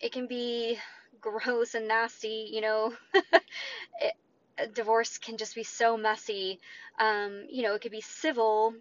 it 0.02 0.12
can 0.12 0.28
be 0.28 0.80
gross 1.22 1.76
and 1.76 1.88
nasty, 1.88 2.50
you 2.52 2.62
know. 2.62 2.94
it, 4.02 4.16
divorce 4.74 5.18
can 5.18 5.38
just 5.38 5.56
be 5.56 5.64
so 5.64 5.98
messy. 5.98 6.60
Um, 7.00 7.46
you 7.50 7.64
know, 7.64 7.76
it 7.76 7.82
could 7.82 7.92
be 7.92 8.02
civil 8.02 8.76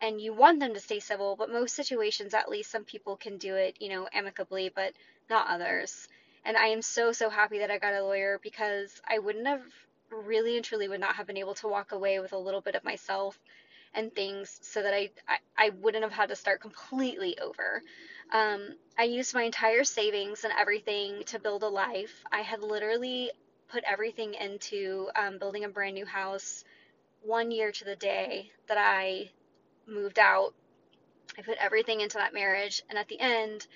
and 0.00 0.20
you 0.20 0.32
want 0.32 0.60
them 0.60 0.74
to 0.74 0.80
stay 0.80 1.00
civil, 1.00 1.36
but 1.36 1.50
most 1.50 1.74
situations, 1.74 2.34
at 2.34 2.48
least 2.48 2.70
some 2.70 2.84
people 2.84 3.16
can 3.16 3.36
do 3.38 3.54
it, 3.54 3.76
you 3.80 3.88
know, 3.88 4.08
amicably, 4.12 4.70
but 4.74 4.92
not 5.28 5.48
others. 5.48 6.08
And 6.44 6.56
I 6.56 6.68
am 6.68 6.82
so, 6.82 7.12
so 7.12 7.30
happy 7.30 7.58
that 7.58 7.70
I 7.70 7.78
got 7.78 7.94
a 7.94 8.02
lawyer 8.02 8.38
because 8.42 9.00
I 9.08 9.18
wouldn't 9.18 9.46
have 9.46 9.62
really 10.10 10.56
and 10.56 10.64
truly 10.64 10.88
would 10.88 11.00
not 11.00 11.16
have 11.16 11.26
been 11.26 11.36
able 11.36 11.54
to 11.54 11.68
walk 11.68 11.92
away 11.92 12.20
with 12.20 12.32
a 12.32 12.38
little 12.38 12.60
bit 12.60 12.74
of 12.74 12.84
myself 12.84 13.38
and 13.94 14.14
things 14.14 14.58
so 14.62 14.82
that 14.82 14.94
I, 14.94 15.10
I, 15.28 15.38
I 15.56 15.70
wouldn't 15.70 16.04
have 16.04 16.12
had 16.12 16.28
to 16.28 16.36
start 16.36 16.60
completely 16.60 17.38
over. 17.38 17.82
Um, 18.32 18.76
I 18.98 19.04
used 19.04 19.34
my 19.34 19.42
entire 19.42 19.84
savings 19.84 20.44
and 20.44 20.52
everything 20.58 21.22
to 21.26 21.38
build 21.38 21.62
a 21.62 21.68
life. 21.68 22.22
I 22.30 22.42
had 22.42 22.62
literally 22.62 23.30
put 23.68 23.84
everything 23.84 24.34
into 24.34 25.08
um, 25.16 25.38
building 25.38 25.64
a 25.64 25.68
brand 25.68 25.94
new 25.94 26.06
house 26.06 26.64
one 27.22 27.50
year 27.50 27.72
to 27.72 27.84
the 27.84 27.96
day 27.96 28.50
that 28.68 28.78
I 28.78 29.30
moved 29.88 30.18
out. 30.18 30.54
I 31.38 31.42
put 31.42 31.58
everything 31.58 32.00
into 32.00 32.18
that 32.18 32.34
marriage, 32.34 32.82
and 32.88 32.98
at 32.98 33.08
the 33.08 33.20
end, 33.20 33.66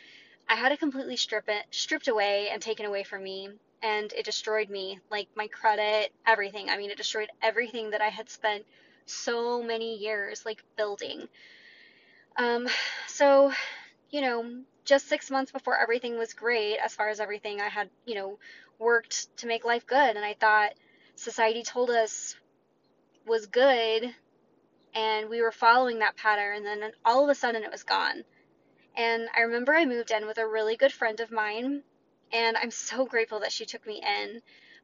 I 0.49 0.57
had 0.57 0.71
to 0.71 0.76
completely 0.76 1.16
strip 1.16 1.49
it, 1.49 1.64
stripped 1.71 2.09
away 2.09 2.49
and 2.50 2.61
taken 2.61 2.87
away 2.87 3.04
from 3.04 3.23
me, 3.23 3.50
and 3.83 4.12
it 4.12 4.25
destroyed 4.25 4.69
me, 4.69 5.00
like 5.11 5.28
my 5.35 5.49
credit, 5.49 6.12
everything. 6.26 6.71
I 6.71 6.76
mean, 6.76 6.90
it 6.90 6.97
destroyed 6.97 7.31
everything 7.40 7.90
that 7.90 8.00
I 8.00 8.09
had 8.09 8.31
spent 8.31 8.64
so 9.07 9.62
many 9.62 9.97
years 9.97 10.45
like 10.45 10.62
building. 10.76 11.28
Um, 12.37 12.69
so, 13.07 13.52
you 14.11 14.21
know, 14.21 14.62
just 14.85 15.09
six 15.09 15.31
months 15.31 15.52
before 15.52 15.78
everything 15.78 16.19
was 16.19 16.35
great, 16.35 16.78
as 16.78 16.95
far 16.95 17.09
as 17.09 17.21
everything 17.21 17.61
I 17.61 17.69
had, 17.69 17.88
you 18.07 18.14
know, 18.14 18.38
worked 18.78 19.37
to 19.38 19.47
make 19.47 19.64
life 19.64 19.87
good, 19.87 20.16
and 20.16 20.25
I 20.25 20.35
thought 20.35 20.75
society 21.14 21.62
told 21.62 21.90
us 21.90 22.37
was 23.26 23.47
good, 23.47 24.14
and 24.94 25.28
we 25.28 25.40
were 25.40 25.52
following 25.52 25.99
that 26.00 26.16
pattern, 26.16 26.66
and 26.66 26.82
then 26.82 26.92
all 27.04 27.25
of 27.25 27.30
a 27.30 27.34
sudden 27.34 27.62
it 27.62 27.72
was 27.72 27.82
gone. 27.82 28.25
And 28.96 29.28
I 29.37 29.42
remember 29.42 29.75
I 29.75 29.87
moved 29.87 30.11
in 30.11 30.26
with 30.26 30.38
a 30.38 30.46
really 30.46 30.76
good 30.76 30.92
friend 30.92 31.20
of 31.20 31.30
mine, 31.30 31.82
and 32.32 32.56
I'm 32.56 32.70
so 32.70 33.06
grateful 33.06 33.40
that 33.40 33.52
she 33.52 33.64
took 33.64 33.87
me 33.87 34.02
in 34.02 34.42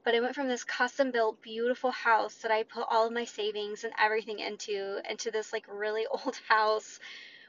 but 0.08 0.14
I 0.14 0.20
went 0.20 0.34
from 0.34 0.48
this 0.48 0.64
custom 0.64 1.10
built 1.10 1.42
beautiful 1.42 1.90
house 1.90 2.36
that 2.36 2.50
I 2.50 2.62
put 2.62 2.86
all 2.88 3.06
of 3.06 3.12
my 3.12 3.24
savings 3.24 3.84
and 3.84 3.92
everything 3.98 4.38
into 4.38 5.00
into 5.06 5.30
this 5.30 5.52
like 5.52 5.66
really 5.68 6.06
old 6.10 6.40
house 6.48 6.98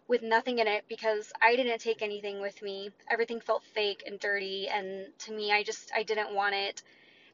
with 0.09 0.23
nothing 0.23 0.59
in 0.59 0.67
it 0.67 0.83
because 0.89 1.31
I 1.41 1.55
didn't 1.55 1.79
take 1.79 2.01
anything 2.01 2.41
with 2.41 2.61
me. 2.61 2.89
Everything 3.09 3.39
felt 3.39 3.63
fake 3.63 4.03
and 4.05 4.19
dirty 4.19 4.67
and 4.67 5.07
to 5.19 5.31
me 5.31 5.51
I 5.51 5.63
just 5.63 5.91
I 5.95 6.03
didn't 6.03 6.33
want 6.33 6.55
it. 6.55 6.83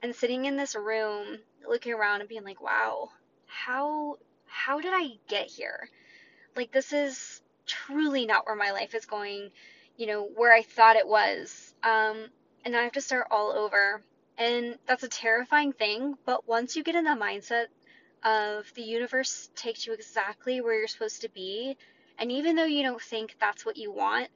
And 0.03 0.15
sitting 0.15 0.46
in 0.46 0.58
this 0.58 0.75
room 0.75 1.39
looking 1.67 1.94
around 1.94 2.20
and 2.20 2.29
being 2.29 2.44
like, 2.44 2.62
"Wow, 2.62 3.10
how 3.48 4.17
how 4.48 4.80
did 4.80 4.94
I 4.94 5.18
get 5.28 5.48
here?" 5.48 5.90
Like 6.56 6.72
this 6.72 6.94
is 6.94 7.42
truly 7.66 8.25
not 8.25 8.46
where 8.46 8.56
my 8.56 8.72
life 8.72 8.96
is 8.96 9.06
going, 9.06 9.52
you 9.98 10.08
know, 10.08 10.24
where 10.24 10.54
I 10.54 10.62
thought 10.62 10.96
it 10.96 11.08
was. 11.08 11.74
Um 11.84 12.30
and 12.64 12.75
I 12.75 12.84
have 12.84 12.94
to 12.94 13.02
start 13.02 13.28
all 13.32 13.52
over 13.52 14.02
and 14.38 14.78
that's 14.86 15.04
a 15.04 15.10
terrifying 15.10 15.74
thing, 15.74 16.18
but 16.25 16.48
once 16.48 16.75
you 16.75 16.84
get 16.84 16.96
in 16.96 17.06
the 17.06 17.12
mindset 17.12 17.68
of 18.24 18.74
the 18.74 18.82
universe 18.82 19.50
takes 19.56 19.86
you 19.86 19.94
exactly 19.94 20.62
where 20.62 20.78
you're 20.78 20.88
supposed 20.88 21.22
to 21.22 21.30
be, 21.30 21.78
and 22.18 22.32
even 22.32 22.56
though 22.56 22.66
you 22.66 22.84
don't 22.84 23.02
think 23.02 23.36
that's 23.40 23.66
what 23.66 23.78
you 23.78 23.92
want, 23.92 24.30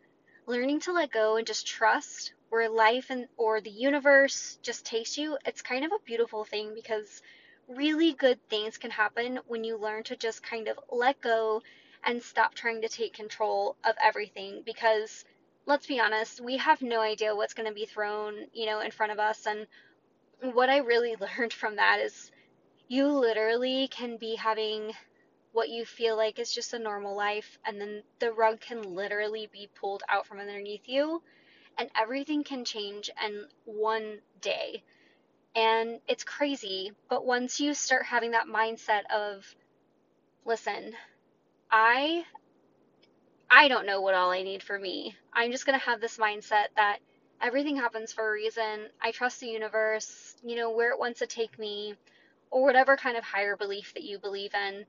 learning 0.46 0.80
to 0.82 0.94
let 0.94 1.12
go 1.12 1.38
and 1.38 1.48
just 1.48 1.68
trust 1.68 2.34
where 2.50 2.70
life 2.70 3.08
and 3.10 3.28
or 3.38 3.62
the 3.62 3.70
universe 3.70 4.58
just 4.62 4.86
takes 4.86 5.18
you, 5.18 5.38
it's 5.46 5.62
kind 5.62 5.86
of 5.86 5.92
a 5.92 6.06
beautiful 6.06 6.44
thing 6.46 6.74
because 6.74 7.22
really 7.70 8.14
good 8.14 8.40
things 8.50 8.78
can 8.78 8.92
happen 8.92 9.40
when 9.48 9.64
you 9.64 9.78
learn 9.78 10.04
to 10.04 10.16
just 10.16 10.44
kind 10.44 10.68
of 10.68 10.80
let 10.92 11.22
go 11.22 11.62
and 12.04 12.22
stop 12.22 12.56
trying 12.56 12.82
to 12.82 12.90
take 12.90 13.14
control 13.14 13.76
of 13.84 13.96
everything 14.04 14.64
because 14.66 15.26
let's 15.66 15.86
be 15.86 16.00
honest, 16.00 16.42
we 16.42 16.58
have 16.58 16.82
no 16.82 17.00
idea 17.00 17.36
what's 17.36 17.54
going 17.54 17.68
to 17.68 17.76
be 17.76 17.86
thrown, 17.86 18.34
you 18.54 18.66
know, 18.66 18.80
in 18.80 18.90
front 18.90 19.12
of 19.12 19.20
us 19.20 19.46
and 19.46 19.68
what 20.54 20.70
I 20.70 20.78
really 20.78 21.16
learned 21.20 21.54
from 21.54 21.76
that 21.76 22.00
is 22.00 22.32
you 22.88 23.08
literally 23.08 23.88
can 23.88 24.18
be 24.18 24.36
having 24.36 24.94
what 25.52 25.70
you 25.70 25.86
feel 25.86 26.16
like 26.16 26.40
is 26.40 26.54
just 26.54 26.74
a 26.74 26.80
normal 26.80 27.16
life, 27.16 27.58
and 27.66 27.82
then 27.82 28.04
the 28.20 28.32
rug 28.32 28.60
can 28.60 28.82
literally 28.82 29.50
be 29.52 29.70
pulled 29.80 30.04
out 30.08 30.28
from 30.28 30.40
underneath 30.40 30.88
you, 30.88 31.22
and 31.78 31.90
everything 31.96 32.44
can 32.44 32.64
change 32.66 33.10
in 33.26 33.46
one 33.66 34.20
day. 34.42 34.84
And 35.56 36.00
it's 36.08 36.24
crazy, 36.24 36.92
but 37.10 37.26
once 37.26 37.60
you 37.60 37.74
start 37.74 38.06
having 38.06 38.32
that 38.32 38.48
mindset 38.48 39.02
of, 39.14 39.46
listen, 40.46 40.94
I 41.72 42.24
I 43.50 43.68
don't 43.68 43.86
know 43.88 44.02
what 44.02 44.14
all 44.14 44.32
I 44.32 44.44
need 44.44 44.62
for 44.62 44.78
me. 44.78 45.16
I'm 45.34 45.52
just 45.52 45.66
going 45.66 45.78
to 45.80 45.86
have 45.86 46.02
this 46.02 46.18
mindset 46.18 46.68
that 46.76 47.00
everything 47.42 47.76
happens 47.78 48.14
for 48.14 48.28
a 48.28 48.32
reason. 48.32 48.88
I 49.02 49.12
trust 49.12 49.40
the 49.40 49.48
universe, 49.48 50.36
you 50.44 50.56
know, 50.56 50.72
where 50.72 50.92
it 50.92 51.00
wants 51.00 51.20
to 51.20 51.28
take 51.28 51.58
me, 51.58 51.96
or 52.52 52.64
whatever 52.64 52.96
kind 52.96 53.18
of 53.18 53.24
higher 53.24 53.58
belief 53.58 53.94
that 53.96 54.04
you 54.04 54.20
believe 54.20 54.54
in. 54.54 54.86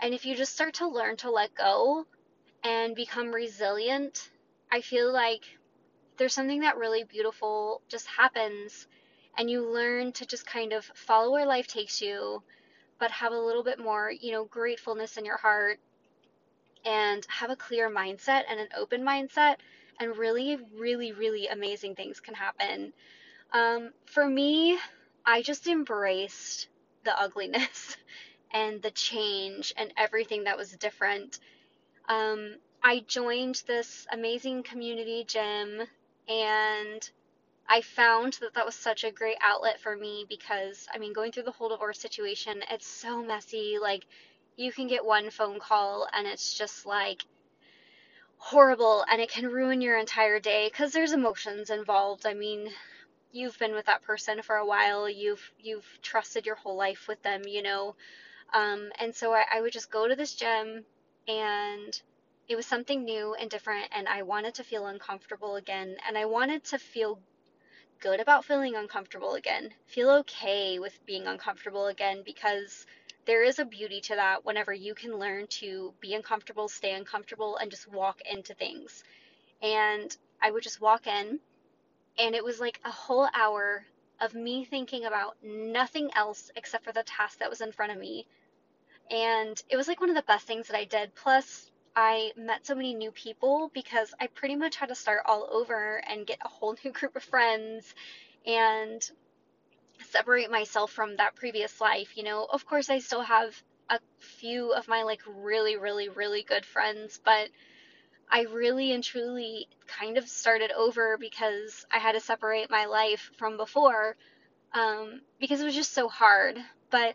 And 0.00 0.14
if 0.14 0.24
you 0.24 0.36
just 0.36 0.54
start 0.54 0.74
to 0.74 0.88
learn 0.88 1.16
to 1.18 1.30
let 1.30 1.54
go 1.54 2.06
and 2.64 2.94
become 2.94 3.34
resilient, 3.34 4.30
I 4.70 4.80
feel 4.80 5.12
like 5.12 5.44
there's 6.16 6.34
something 6.34 6.60
that 6.60 6.78
really 6.78 7.04
beautiful 7.04 7.82
just 7.88 8.06
happens 8.06 8.86
and 9.38 9.50
you 9.50 9.66
learn 9.72 10.12
to 10.12 10.26
just 10.26 10.44
kind 10.46 10.72
of 10.72 10.84
follow 10.94 11.32
where 11.32 11.46
life 11.46 11.66
takes 11.66 12.02
you 12.02 12.42
but 12.98 13.10
have 13.10 13.32
a 13.32 13.38
little 13.38 13.62
bit 13.62 13.78
more 13.78 14.10
you 14.10 14.32
know 14.32 14.44
gratefulness 14.44 15.16
in 15.16 15.24
your 15.24 15.38
heart 15.38 15.78
and 16.84 17.26
have 17.28 17.50
a 17.50 17.56
clear 17.56 17.90
mindset 17.90 18.42
and 18.48 18.58
an 18.60 18.68
open 18.76 19.02
mindset 19.02 19.56
and 20.00 20.16
really, 20.16 20.58
really, 20.76 21.12
really 21.12 21.48
amazing 21.48 21.94
things 21.94 22.20
can 22.20 22.34
happen. 22.34 22.92
Um, 23.52 23.90
for 24.06 24.26
me, 24.28 24.78
I 25.26 25.42
just 25.42 25.66
embraced 25.66 26.68
the 27.04 27.18
ugliness 27.20 27.96
and 28.52 28.80
the 28.82 28.90
change 28.90 29.74
and 29.76 29.92
everything 29.96 30.44
that 30.44 30.56
was 30.56 30.72
different. 30.72 31.38
Um, 32.08 32.56
I 32.82 33.00
joined 33.06 33.62
this 33.66 34.06
amazing 34.12 34.62
community 34.62 35.24
gym 35.26 35.82
and 36.28 37.10
I 37.68 37.82
found 37.82 38.34
that 38.40 38.54
that 38.54 38.66
was 38.66 38.74
such 38.74 39.04
a 39.04 39.12
great 39.12 39.38
outlet 39.40 39.80
for 39.80 39.94
me 39.96 40.24
because, 40.28 40.88
I 40.92 40.98
mean, 40.98 41.12
going 41.12 41.32
through 41.32 41.42
the 41.44 41.52
whole 41.52 41.68
divorce 41.68 42.00
situation, 42.00 42.62
it's 42.70 42.86
so 42.86 43.22
messy. 43.22 43.78
Like, 43.80 44.06
you 44.56 44.72
can 44.72 44.88
get 44.88 45.04
one 45.04 45.30
phone 45.30 45.60
call 45.60 46.08
and 46.12 46.26
it's 46.26 46.54
just 46.54 46.86
like, 46.86 47.24
horrible 48.38 49.04
and 49.10 49.20
it 49.20 49.30
can 49.30 49.46
ruin 49.46 49.80
your 49.80 49.98
entire 49.98 50.40
day 50.40 50.68
because 50.68 50.92
there's 50.92 51.12
emotions 51.12 51.70
involved. 51.70 52.24
I 52.26 52.34
mean, 52.34 52.70
you've 53.32 53.58
been 53.58 53.74
with 53.74 53.86
that 53.86 54.02
person 54.02 54.42
for 54.42 54.56
a 54.56 54.66
while. 54.66 55.08
You've 55.08 55.52
you've 55.60 55.86
trusted 56.02 56.46
your 56.46 56.54
whole 56.56 56.76
life 56.76 57.06
with 57.08 57.22
them, 57.22 57.42
you 57.46 57.62
know. 57.62 57.96
Um, 58.54 58.90
and 58.98 59.14
so 59.14 59.34
I, 59.34 59.44
I 59.54 59.60
would 59.60 59.72
just 59.72 59.90
go 59.90 60.08
to 60.08 60.16
this 60.16 60.34
gym 60.34 60.84
and 61.28 62.00
it 62.48 62.56
was 62.56 62.66
something 62.66 63.04
new 63.04 63.34
and 63.34 63.50
different 63.50 63.88
and 63.92 64.08
I 64.08 64.22
wanted 64.22 64.54
to 64.54 64.64
feel 64.64 64.86
uncomfortable 64.86 65.56
again 65.56 65.96
and 66.06 66.16
I 66.16 66.24
wanted 66.24 66.64
to 66.64 66.78
feel 66.78 67.20
good 68.00 68.20
about 68.20 68.44
feeling 68.44 68.76
uncomfortable 68.76 69.34
again. 69.34 69.70
Feel 69.86 70.10
okay 70.10 70.78
with 70.78 71.04
being 71.06 71.26
uncomfortable 71.26 71.86
again 71.86 72.22
because 72.24 72.86
there 73.26 73.42
is 73.42 73.58
a 73.58 73.64
beauty 73.64 74.00
to 74.02 74.14
that 74.14 74.44
whenever 74.44 74.72
you 74.72 74.94
can 74.94 75.18
learn 75.18 75.46
to 75.48 75.92
be 76.00 76.14
uncomfortable, 76.14 76.68
stay 76.68 76.94
uncomfortable, 76.94 77.56
and 77.56 77.70
just 77.70 77.90
walk 77.92 78.20
into 78.30 78.54
things. 78.54 79.04
And 79.62 80.16
I 80.40 80.50
would 80.50 80.62
just 80.62 80.80
walk 80.80 81.06
in, 81.06 81.40
and 82.18 82.34
it 82.34 82.44
was 82.44 82.60
like 82.60 82.80
a 82.84 82.90
whole 82.90 83.28
hour 83.34 83.84
of 84.20 84.34
me 84.34 84.64
thinking 84.64 85.04
about 85.04 85.36
nothing 85.42 86.10
else 86.14 86.50
except 86.56 86.84
for 86.84 86.92
the 86.92 87.02
task 87.02 87.38
that 87.38 87.50
was 87.50 87.60
in 87.60 87.72
front 87.72 87.92
of 87.92 87.98
me. 87.98 88.26
And 89.10 89.60
it 89.68 89.76
was 89.76 89.88
like 89.88 90.00
one 90.00 90.10
of 90.10 90.16
the 90.16 90.22
best 90.22 90.46
things 90.46 90.68
that 90.68 90.76
I 90.76 90.84
did. 90.84 91.14
Plus, 91.14 91.70
I 91.96 92.32
met 92.36 92.66
so 92.66 92.74
many 92.74 92.94
new 92.94 93.10
people 93.10 93.70
because 93.74 94.14
I 94.20 94.28
pretty 94.28 94.56
much 94.56 94.76
had 94.76 94.88
to 94.88 94.94
start 94.94 95.22
all 95.26 95.48
over 95.50 96.02
and 96.08 96.26
get 96.26 96.38
a 96.44 96.48
whole 96.48 96.76
new 96.84 96.92
group 96.92 97.16
of 97.16 97.24
friends 97.24 97.94
and 98.46 99.08
separate 100.10 100.50
myself 100.50 100.92
from 100.92 101.16
that 101.16 101.34
previous 101.34 101.80
life. 101.80 102.16
You 102.16 102.22
know, 102.22 102.44
of 102.44 102.66
course, 102.66 102.90
I 102.90 102.98
still 102.98 103.22
have 103.22 103.60
a 103.90 103.98
few 104.18 104.72
of 104.72 104.88
my 104.88 105.02
like 105.02 105.20
really, 105.26 105.76
really, 105.76 106.08
really 106.08 106.42
good 106.42 106.64
friends, 106.64 107.20
but 107.24 107.48
I 108.30 108.42
really 108.42 108.92
and 108.92 109.02
truly 109.02 109.68
kind 109.86 110.18
of 110.18 110.28
started 110.28 110.70
over 110.72 111.16
because 111.18 111.86
I 111.90 111.98
had 111.98 112.12
to 112.12 112.20
separate 112.20 112.70
my 112.70 112.84
life 112.84 113.30
from 113.38 113.56
before 113.56 114.16
um, 114.74 115.22
because 115.40 115.60
it 115.60 115.64
was 115.64 115.74
just 115.74 115.92
so 115.92 116.08
hard. 116.08 116.58
But 116.90 117.14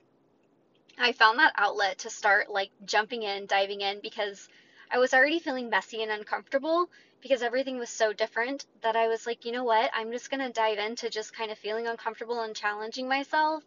I 0.97 1.11
found 1.11 1.39
that 1.39 1.53
outlet 1.55 1.99
to 1.99 2.09
start 2.09 2.49
like 2.49 2.71
jumping 2.85 3.23
in, 3.23 3.45
diving 3.45 3.81
in 3.81 3.99
because 4.01 4.47
I 4.93 4.99
was 4.99 5.11
already 5.11 5.39
feeling 5.39 5.71
messy 5.71 6.03
and 6.03 6.11
uncomfortable 6.11 6.87
because 7.19 7.41
everything 7.41 7.79
was 7.79 7.89
so 7.89 8.13
different 8.13 8.67
that 8.83 8.95
I 8.95 9.07
was 9.07 9.25
like, 9.25 9.43
you 9.43 9.51
know 9.51 9.63
what? 9.63 9.89
I'm 9.91 10.11
just 10.11 10.29
going 10.29 10.45
to 10.45 10.53
dive 10.53 10.77
into 10.77 11.09
just 11.09 11.35
kind 11.35 11.49
of 11.49 11.57
feeling 11.57 11.87
uncomfortable 11.87 12.41
and 12.41 12.55
challenging 12.55 13.09
myself. 13.09 13.63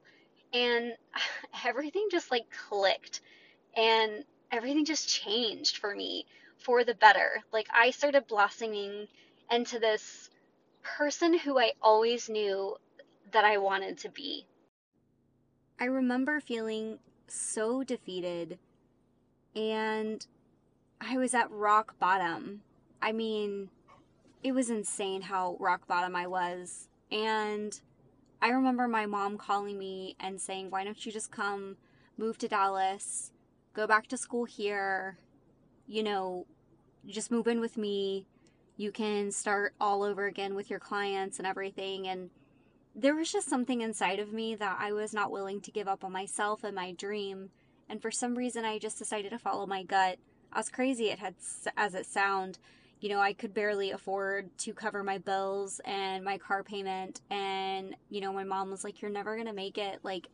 And 0.53 0.93
everything 1.67 2.07
just 2.13 2.31
like 2.31 2.45
clicked 2.69 3.23
and 3.77 4.23
everything 4.53 4.85
just 4.85 5.09
changed 5.09 5.79
for 5.79 5.97
me 5.97 6.27
for 6.59 6.85
the 6.85 6.95
better. 6.95 7.43
Like 7.53 7.67
I 7.75 7.91
started 7.91 8.29
blossoming 8.29 9.09
into 9.51 9.81
this 9.81 10.31
person 10.85 11.37
who 11.37 11.59
I 11.59 11.73
always 11.83 12.29
knew 12.29 12.77
that 13.33 13.45
I 13.45 13.59
wanted 13.59 13.99
to 13.99 14.11
be. 14.11 14.47
I 15.81 15.87
remember 15.87 16.39
feeling 16.39 17.01
so 17.27 17.83
defeated 17.83 18.61
and 19.57 20.25
I 21.09 21.19
was 21.19 21.35
at 21.35 21.51
rock 21.51 21.99
bottom. 22.01 22.63
I 23.01 23.13
mean, 23.13 23.71
it 24.43 24.53
was 24.53 24.71
insane 24.71 25.23
how 25.23 25.57
rock 25.61 25.87
bottom 25.87 26.17
I 26.17 26.27
was. 26.27 26.89
And 27.13 27.79
I 28.43 28.49
remember 28.49 28.89
my 28.89 29.07
mom 29.07 29.39
calling 29.39 29.79
me 29.79 30.17
and 30.19 30.41
saying, 30.41 30.71
Why 30.71 30.83
don't 30.83 31.07
you 31.07 31.13
just 31.13 31.31
come 31.31 31.77
move 32.19 32.39
to 32.39 32.49
Dallas, 32.49 33.31
go 33.75 33.87
back 33.87 34.09
to 34.09 34.17
school 34.17 34.47
here, 34.47 35.19
you 35.87 36.03
know, 36.03 36.47
just 37.07 37.31
move 37.31 37.47
in 37.47 37.61
with 37.61 37.77
me. 37.77 38.27
You 38.77 38.91
can 38.91 39.31
start 39.31 39.75
all 39.81 40.03
over 40.03 40.27
again 40.27 40.55
with 40.55 40.71
your 40.71 40.81
clients 40.81 41.39
and 41.39 41.47
everything. 41.47 42.09
And 42.09 42.31
there 42.95 43.15
was 43.15 43.31
just 43.31 43.49
something 43.49 43.81
inside 43.81 44.19
of 44.19 44.33
me 44.33 44.55
that 44.57 44.79
I 44.81 44.93
was 44.93 45.15
not 45.15 45.31
willing 45.31 45.61
to 45.63 45.71
give 45.71 45.87
up 45.87 46.03
on 46.03 46.13
myself 46.13 46.65
and 46.65 46.75
my 46.75 46.93
dream. 46.93 47.51
And 47.89 48.03
for 48.03 48.11
some 48.11 48.35
reason, 48.35 48.65
I 48.65 48.79
just 48.79 48.99
decided 48.99 49.31
to 49.31 49.39
follow 49.39 49.67
my 49.67 49.83
gut. 49.83 50.19
As 50.57 50.71
crazy 50.71 51.11
it 51.11 51.19
had 51.19 51.35
as 51.77 51.95
it 51.95 52.07
sound, 52.07 52.59
you 53.01 53.11
know, 53.11 53.21
I 53.21 53.35
could 53.35 53.53
barely 53.53 53.91
afford 53.91 54.57
to 54.59 54.73
cover 54.73 55.05
my 55.05 55.19
bills 55.19 55.81
and 55.85 56.25
my 56.25 56.39
car 56.39 56.63
payment. 56.63 57.21
And 57.31 57.95
you 58.09 58.21
know, 58.23 58.33
my 58.33 58.45
mom 58.45 58.71
was 58.71 58.83
like, 58.83 59.03
"You're 59.03 59.11
never 59.11 59.37
gonna 59.37 59.53
make 59.53 59.77
it. 59.77 60.01
Like, 60.03 60.29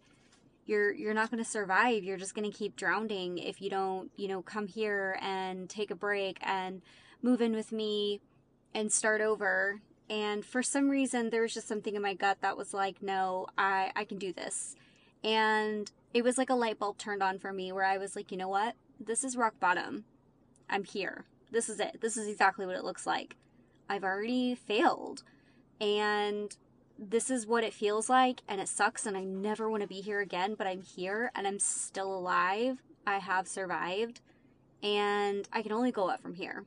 you're 0.66 0.92
you're 0.92 1.14
not 1.14 1.30
going 1.30 1.42
to 1.42 1.48
survive. 1.48 2.04
You're 2.04 2.18
just 2.18 2.34
going 2.34 2.50
to 2.50 2.56
keep 2.56 2.76
drowning 2.76 3.38
if 3.38 3.60
you 3.60 3.70
don't 3.70 4.10
you 4.16 4.28
know 4.28 4.42
come 4.42 4.66
here 4.66 5.18
and 5.20 5.68
take 5.68 5.90
a 5.90 5.96
break 5.96 6.38
and 6.40 6.82
move 7.20 7.40
in 7.40 7.52
with 7.54 7.72
me 7.72 8.20
and 8.74 8.92
start 8.92 9.20
over. 9.20 9.80
And 10.08 10.44
for 10.44 10.62
some 10.62 10.88
reason 10.88 11.30
there 11.30 11.42
was 11.42 11.54
just 11.54 11.68
something 11.68 11.94
in 11.94 12.02
my 12.02 12.14
gut 12.14 12.38
that 12.42 12.56
was 12.56 12.74
like 12.74 13.02
no 13.02 13.46
i 13.58 13.90
i 13.96 14.04
can 14.04 14.18
do 14.18 14.32
this. 14.32 14.76
And 15.24 15.90
it 16.14 16.22
was 16.22 16.38
like 16.38 16.50
a 16.50 16.54
light 16.54 16.78
bulb 16.78 16.98
turned 16.98 17.22
on 17.22 17.38
for 17.38 17.52
me 17.52 17.72
where 17.72 17.84
i 17.84 17.98
was 17.98 18.14
like 18.16 18.30
you 18.30 18.36
know 18.36 18.48
what? 18.48 18.74
This 19.00 19.24
is 19.24 19.36
rock 19.36 19.58
bottom 19.58 20.04
i'm 20.70 20.84
here 20.84 21.24
this 21.50 21.68
is 21.68 21.80
it 21.80 21.98
this 22.00 22.16
is 22.16 22.28
exactly 22.28 22.66
what 22.66 22.76
it 22.76 22.84
looks 22.84 23.06
like 23.06 23.36
i've 23.88 24.04
already 24.04 24.54
failed 24.54 25.22
and 25.80 26.56
this 26.98 27.30
is 27.30 27.46
what 27.46 27.64
it 27.64 27.74
feels 27.74 28.08
like 28.08 28.42
and 28.48 28.60
it 28.60 28.68
sucks 28.68 29.06
and 29.06 29.16
I 29.16 29.24
never 29.24 29.68
want 29.68 29.82
to 29.82 29.88
be 29.88 30.00
here 30.00 30.20
again, 30.20 30.54
but 30.56 30.66
I'm 30.66 30.82
here 30.82 31.32
and 31.34 31.46
I'm 31.46 31.58
still 31.58 32.14
alive. 32.14 32.82
I 33.06 33.18
have 33.18 33.48
survived 33.48 34.20
and 34.82 35.48
I 35.52 35.62
can 35.62 35.72
only 35.72 35.90
go 35.90 36.08
up 36.08 36.22
from 36.22 36.34
here. 36.34 36.64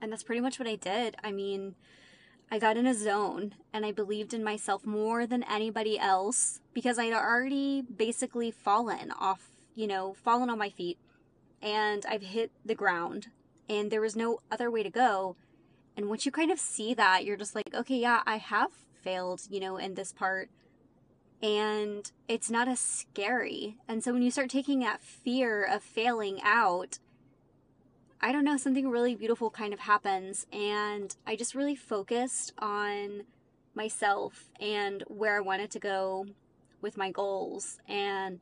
And 0.00 0.12
that's 0.12 0.22
pretty 0.22 0.40
much 0.40 0.58
what 0.58 0.68
I 0.68 0.76
did. 0.76 1.16
I 1.24 1.32
mean, 1.32 1.74
I 2.50 2.58
got 2.58 2.76
in 2.76 2.86
a 2.86 2.94
zone 2.94 3.54
and 3.72 3.86
I 3.86 3.92
believed 3.92 4.34
in 4.34 4.44
myself 4.44 4.84
more 4.84 5.26
than 5.26 5.42
anybody 5.44 5.98
else 5.98 6.60
because 6.74 6.98
I'd 6.98 7.14
already 7.14 7.82
basically 7.82 8.50
fallen 8.50 9.10
off, 9.12 9.52
you 9.74 9.86
know, 9.86 10.14
fallen 10.22 10.50
on 10.50 10.58
my 10.58 10.68
feet 10.68 10.98
and 11.64 12.04
I've 12.06 12.22
hit 12.22 12.52
the 12.64 12.74
ground 12.74 13.28
and 13.68 13.90
there 13.90 14.02
was 14.02 14.14
no 14.14 14.40
other 14.52 14.70
way 14.70 14.82
to 14.82 14.90
go. 14.90 15.36
And 15.96 16.08
once 16.08 16.26
you 16.26 16.30
kind 16.30 16.50
of 16.50 16.58
see 16.58 16.92
that, 16.94 17.24
you're 17.24 17.38
just 17.38 17.54
like, 17.54 17.74
okay, 17.74 17.96
yeah, 17.96 18.22
I 18.26 18.36
have 18.36 18.70
failed, 19.00 19.42
you 19.48 19.60
know, 19.60 19.78
in 19.78 19.94
this 19.94 20.12
part. 20.12 20.50
And 21.42 22.10
it's 22.28 22.50
not 22.50 22.68
as 22.68 22.80
scary. 22.80 23.78
And 23.88 24.04
so 24.04 24.12
when 24.12 24.22
you 24.22 24.30
start 24.30 24.50
taking 24.50 24.80
that 24.80 25.02
fear 25.02 25.64
of 25.64 25.82
failing 25.82 26.40
out, 26.42 26.98
I 28.20 28.32
don't 28.32 28.44
know, 28.44 28.56
something 28.56 28.88
really 28.88 29.14
beautiful 29.14 29.50
kind 29.50 29.72
of 29.72 29.80
happens. 29.80 30.46
And 30.52 31.14
I 31.26 31.36
just 31.36 31.54
really 31.54 31.76
focused 31.76 32.52
on 32.58 33.24
myself 33.74 34.50
and 34.60 35.02
where 35.06 35.36
I 35.36 35.40
wanted 35.40 35.70
to 35.72 35.78
go 35.78 36.26
with 36.82 36.96
my 36.96 37.10
goals. 37.10 37.78
And 37.88 38.40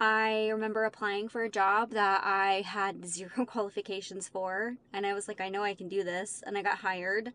I 0.00 0.48
remember 0.48 0.84
applying 0.84 1.28
for 1.28 1.44
a 1.44 1.50
job 1.50 1.90
that 1.90 2.22
I 2.24 2.62
had 2.62 3.04
zero 3.06 3.44
qualifications 3.46 4.28
for. 4.28 4.76
And 4.92 5.06
I 5.06 5.12
was 5.12 5.28
like, 5.28 5.40
I 5.40 5.50
know 5.50 5.62
I 5.62 5.74
can 5.74 5.88
do 5.88 6.02
this. 6.02 6.42
And 6.46 6.56
I 6.56 6.62
got 6.62 6.78
hired 6.78 7.32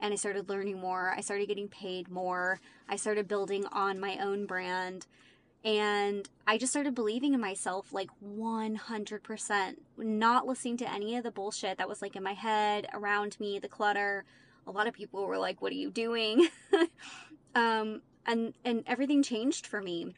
and 0.00 0.12
I 0.12 0.16
started 0.16 0.48
learning 0.48 0.80
more. 0.80 1.10
I 1.10 1.20
started 1.20 1.48
getting 1.48 1.68
paid 1.68 2.08
more. 2.08 2.60
I 2.88 2.96
started 2.96 3.28
building 3.28 3.66
on 3.70 4.00
my 4.00 4.18
own 4.18 4.46
brand. 4.46 5.06
And 5.64 6.28
I 6.46 6.58
just 6.58 6.72
started 6.72 6.94
believing 6.94 7.34
in 7.34 7.40
myself 7.40 7.92
like 7.92 8.08
100%, 8.24 9.76
not 9.98 10.46
listening 10.46 10.76
to 10.78 10.90
any 10.90 11.16
of 11.16 11.24
the 11.24 11.30
bullshit 11.30 11.78
that 11.78 11.88
was 11.88 12.00
like 12.00 12.14
in 12.14 12.22
my 12.22 12.34
head, 12.34 12.86
around 12.94 13.38
me, 13.40 13.58
the 13.58 13.68
clutter. 13.68 14.24
A 14.66 14.70
lot 14.70 14.86
of 14.86 14.94
people 14.94 15.26
were 15.26 15.38
like, 15.38 15.60
What 15.60 15.72
are 15.72 15.76
you 15.76 15.90
doing? 15.90 16.48
um, 17.54 18.02
and, 18.26 18.54
and 18.64 18.84
everything 18.86 19.22
changed 19.22 19.66
for 19.66 19.82
me. 19.82 20.14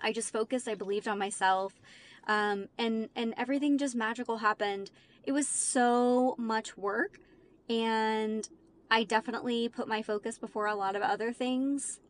I 0.00 0.12
just 0.12 0.32
focused, 0.32 0.68
I 0.68 0.74
believed 0.74 1.08
on 1.08 1.18
myself. 1.18 1.80
Um, 2.26 2.68
and, 2.76 3.08
and 3.14 3.34
everything 3.36 3.78
just 3.78 3.94
magical 3.94 4.38
happened. 4.38 4.90
It 5.24 5.32
was 5.32 5.46
so 5.46 6.34
much 6.38 6.76
work 6.76 7.20
and 7.68 8.48
I 8.90 9.04
definitely 9.04 9.68
put 9.68 9.88
my 9.88 10.02
focus 10.02 10.38
before 10.38 10.66
a 10.66 10.74
lot 10.74 10.96
of 10.96 11.02
other 11.02 11.32
things, 11.32 12.00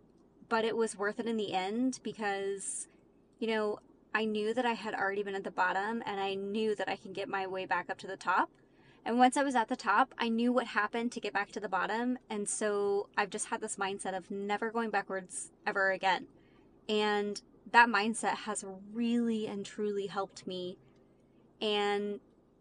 but 0.49 0.65
it 0.65 0.77
was 0.77 0.97
worth 0.97 1.19
it 1.19 1.27
in 1.27 1.37
the 1.37 1.55
end 1.55 2.01
because, 2.03 2.89
you 3.39 3.49
know, 3.49 3.79
I 4.15 4.25
knew 4.25 4.55
that 4.55 4.67
I 4.67 4.73
had 4.73 4.95
already 4.95 5.23
been 5.23 5.35
at 5.35 5.45
the 5.45 5.51
bottom 5.51 6.03
and 6.07 6.21
I 6.21 6.35
knew 6.35 6.75
that 6.75 6.89
I 6.89 6.97
can 6.97 7.13
get 7.13 7.29
my 7.29 7.47
way 7.47 7.67
back 7.67 7.91
up 7.91 7.99
to 7.99 8.07
the 8.07 8.17
top. 8.17 8.51
And 9.05 9.19
once 9.19 9.37
I 9.37 9.43
was 9.43 9.55
at 9.55 9.69
the 9.69 9.77
top, 9.77 10.15
I 10.19 10.29
knew 10.29 10.53
what 10.53 10.67
happened 10.67 11.13
to 11.13 11.21
get 11.21 11.33
back 11.33 11.53
to 11.53 11.61
the 11.61 11.69
bottom. 11.69 12.19
And 12.29 12.49
so 12.49 13.09
I've 13.17 13.31
just 13.31 13.47
had 13.47 13.61
this 13.61 13.77
mindset 13.77 14.17
of 14.17 14.31
never 14.31 14.71
going 14.71 14.91
backwards 14.91 15.53
ever 15.67 15.93
again. 15.93 16.27
And 16.89 17.41
that 17.73 17.89
mindset 17.89 18.37
has 18.37 18.65
really 18.93 19.47
and 19.47 19.65
truly 19.65 20.07
helped 20.07 20.47
me 20.47 20.79
and 21.61 22.21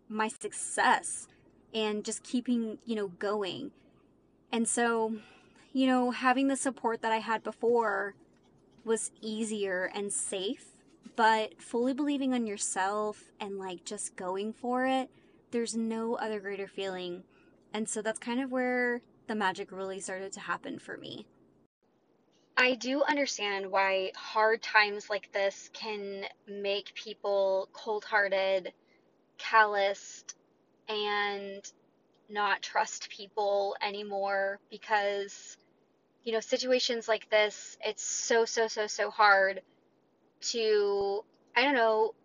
my 0.09 0.27
success 0.27 1.27
and 1.73 2.05
just 2.05 2.23
keeping, 2.23 2.77
you 2.85 2.95
know, 2.95 3.07
going 3.07 3.71
and 4.55 4.69
so, 4.69 5.17
you 5.73 5.85
know, 5.85 6.11
having 6.11 6.47
the 6.47 6.55
support 6.55 7.01
that 7.01 7.11
I 7.11 7.17
had 7.17 7.43
before 7.43 8.15
was 8.85 9.11
easier 9.19 9.91
and 9.93 10.13
safe, 10.13 10.77
but 11.17 11.61
fully 11.61 11.93
believing 11.93 12.33
on 12.33 12.47
yourself 12.47 13.31
and 13.37 13.59
like 13.59 13.83
just 13.83 14.15
going 14.15 14.53
for 14.53 14.85
it, 14.85 15.09
there's 15.51 15.75
no 15.75 16.15
other 16.15 16.39
greater 16.39 16.67
feeling. 16.67 17.23
And 17.73 17.89
so 17.89 18.01
that's 18.01 18.17
kind 18.17 18.39
of 18.39 18.49
where 18.49 19.01
the 19.27 19.35
magic 19.35 19.73
really 19.73 19.99
started 19.99 20.31
to 20.31 20.39
happen 20.39 20.79
for 20.79 20.95
me. 20.95 21.25
I 22.57 22.75
do 22.75 23.03
understand 23.03 23.71
why 23.71 24.11
hard 24.15 24.61
times 24.63 25.09
like 25.09 25.31
this 25.33 25.69
can 25.73 26.25
make 26.47 26.93
people 26.95 27.69
cold 27.73 28.05
hearted, 28.05 28.73
calloused, 29.37 30.35
and 30.87 31.61
not 32.29 32.61
trust 32.61 33.09
people 33.09 33.75
anymore 33.81 34.59
because 34.71 35.57
you 36.25 36.33
know, 36.33 36.39
situations 36.39 37.07
like 37.07 37.29
this, 37.29 37.77
it's 37.85 38.03
so, 38.03 38.45
so, 38.45 38.67
so, 38.67 38.87
so 38.87 39.11
hard 39.11 39.61
to, 40.41 41.23
I 41.55 41.63
don't 41.63 41.75
know, 41.75 42.15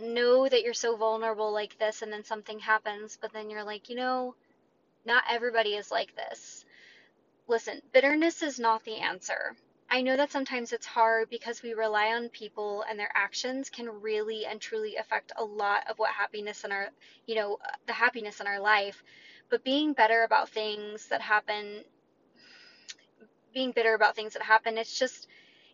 know 0.00 0.48
that 0.48 0.62
you're 0.62 0.72
so 0.74 0.96
vulnerable 0.96 1.52
like 1.52 1.78
this 1.78 2.00
and 2.02 2.10
then 2.12 2.24
something 2.24 2.58
happens, 2.58 3.18
but 3.20 3.32
then 3.34 3.50
you're 3.50 3.64
like, 3.64 3.90
you 3.90 3.96
know, 3.96 4.34
not 5.04 5.24
everybody 5.30 5.74
is 5.74 5.90
like 5.90 6.16
this. 6.16 6.64
Listen, 7.48 7.82
bitterness 7.92 8.42
is 8.42 8.58
not 8.58 8.82
the 8.84 8.96
answer. 8.96 9.54
I 9.92 10.02
know 10.02 10.16
that 10.16 10.30
sometimes 10.30 10.72
it's 10.72 10.86
hard 10.86 11.30
because 11.30 11.62
we 11.62 11.74
rely 11.74 12.14
on 12.14 12.28
people 12.28 12.84
and 12.88 12.98
their 12.98 13.10
actions 13.12 13.70
can 13.70 13.88
really 13.88 14.46
and 14.46 14.60
truly 14.60 14.94
affect 14.94 15.32
a 15.36 15.44
lot 15.44 15.90
of 15.90 15.98
what 15.98 16.12
happiness 16.12 16.62
in 16.62 16.70
our, 16.70 16.90
you 17.26 17.34
know, 17.34 17.58
the 17.86 17.92
happiness 17.92 18.38
in 18.40 18.46
our 18.46 18.60
life. 18.60 19.02
But 19.48 19.64
being 19.64 19.92
better 19.92 20.22
about 20.22 20.48
things 20.48 21.08
that 21.08 21.20
happen, 21.20 21.82
being 23.52 23.72
bitter 23.72 23.94
about 23.94 24.14
things 24.14 24.34
that 24.34 24.42
happen, 24.42 24.78
it's 24.78 24.96
just, 24.96 25.26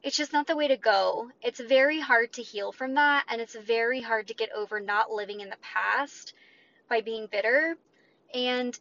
it's 0.03 0.17
just 0.17 0.33
not 0.33 0.47
the 0.47 0.57
way 0.57 0.69
to 0.69 0.79
go. 0.79 1.31
It's 1.43 1.61
very 1.61 2.01
hard 2.01 2.33
to 2.35 2.43
heal 2.43 2.73
from 2.73 2.95
that, 2.95 3.25
and 3.29 3.39
it's 3.39 3.55
very 3.55 4.01
hard 4.01 4.29
to 4.29 4.35
get 4.35 4.51
over 4.53 4.81
not 4.81 5.11
living 5.11 5.41
in 5.41 5.51
the 5.51 5.59
past 5.61 6.33
by 6.89 7.03
being 7.03 7.27
bitter. 7.31 7.77
And 8.33 8.79